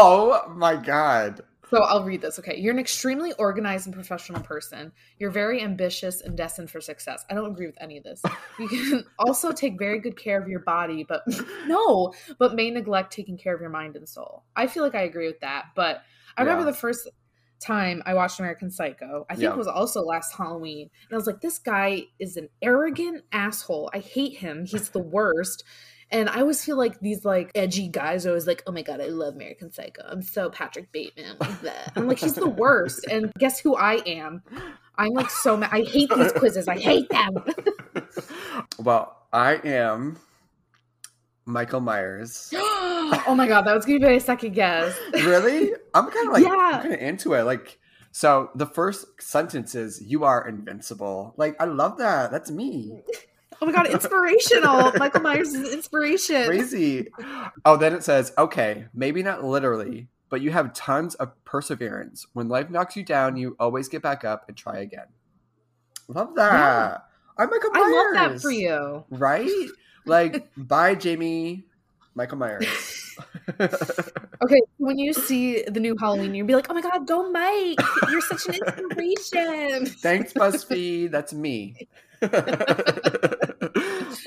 [0.01, 1.41] Oh my god.
[1.71, 2.39] So I'll read this.
[2.39, 2.57] Okay.
[2.57, 4.93] You're an extremely organized and professional person.
[5.19, 7.25] You're very ambitious and destined for success.
[7.29, 8.23] I don't agree with any of this.
[8.59, 11.23] You can also take very good care of your body, but
[11.67, 14.45] no, but may neglect taking care of your mind and soul.
[14.57, 15.67] I feel like I agree with that.
[15.75, 16.03] But
[16.37, 17.09] I remember the first
[17.61, 19.51] time I watched American Psycho, I think Yeah.
[19.51, 20.89] it was also last Halloween.
[21.11, 23.91] And I was like, this guy is an arrogant asshole.
[23.93, 24.65] I hate him.
[24.65, 25.65] He's the worst.
[26.11, 29.01] And I always feel like these like edgy guys are always like, oh my god,
[29.01, 30.03] I love American Psycho.
[30.07, 31.37] I'm so Patrick Bateman.
[31.39, 31.93] Like that.
[31.97, 33.07] I'm like, he's the worst.
[33.11, 34.43] And guess who I am?
[34.97, 35.71] I'm like so mad.
[35.73, 36.67] I hate these quizzes.
[36.67, 37.35] I hate them.
[38.79, 40.19] well, I am
[41.45, 42.51] Michael Myers.
[42.57, 44.97] oh my god, that was gonna be my second guess.
[45.13, 45.73] really?
[45.95, 46.81] I'm kind of like Yeah.
[46.83, 47.43] kind of into it.
[47.43, 47.79] Like,
[48.13, 52.31] so the first sentence is "You are invincible." Like, I love that.
[52.31, 53.03] That's me.
[53.61, 54.93] Oh my god, inspirational.
[54.99, 56.47] Michael Myers is inspiration.
[56.47, 57.09] Crazy.
[57.65, 62.27] Oh, then it says, "Okay, maybe not literally, but you have tons of perseverance.
[62.33, 65.07] When life knocks you down, you always get back up and try again."
[66.09, 66.53] Love that.
[66.53, 66.99] Yeah.
[67.37, 67.85] I'm Michael Myers.
[67.87, 69.05] I love that for you.
[69.11, 69.51] Right?
[70.07, 71.65] Like, bye, Jamie.
[72.15, 72.67] Michael Myers.
[74.41, 77.81] Okay, when you see the new Halloween, you'll be like, "Oh my god, go Mike!
[78.09, 81.11] You're such an inspiration." Thanks, BuzzFeed.
[81.11, 81.89] That's me.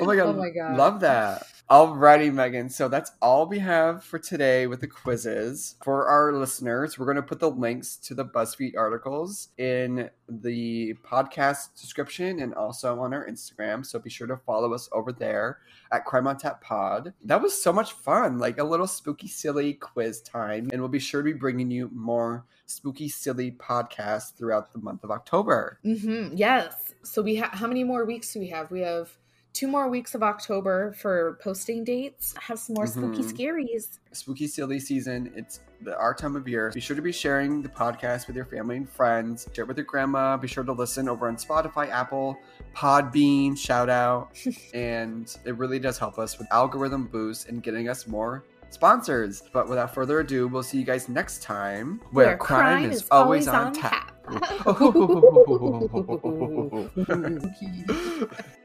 [0.02, 0.28] Oh my god.
[0.28, 0.78] Oh my God.
[0.78, 1.47] Love that.
[1.70, 2.68] Alrighty, Megan.
[2.68, 5.76] So that's all we have for today with the quizzes.
[5.82, 10.95] For our listeners, we're going to put the links to the BuzzFeed articles in the
[10.95, 13.86] podcast description and also on our Instagram.
[13.86, 15.60] So be sure to follow us over there
[15.93, 17.14] at Crime on Tap Pod.
[17.24, 20.68] That was so much fun, like a little spooky, silly quiz time.
[20.74, 25.06] And we'll be sure to be bringing you more spooky, silly podcasts throughout the month
[25.06, 25.80] of October.
[25.84, 26.93] hmm Yes.
[27.04, 28.70] So we have how many more weeks do we have?
[28.72, 29.10] We have
[29.54, 32.34] two more weeks of October for posting dates.
[32.39, 33.34] Have some more spooky Mhm.
[33.34, 33.97] scaries.
[34.14, 37.70] spooky silly season it's the our time of year be sure to be sharing the
[37.70, 41.08] podcast with your family and friends share it with your grandma be sure to listen
[41.08, 42.38] over on spotify apple
[42.76, 44.38] podbean shout out
[44.74, 49.70] and it really does help us with algorithm boost and getting us more sponsors but
[49.70, 54.12] without further ado we'll see you guys next time where, crime, is, always, on tap.
[54.30, 54.68] tap.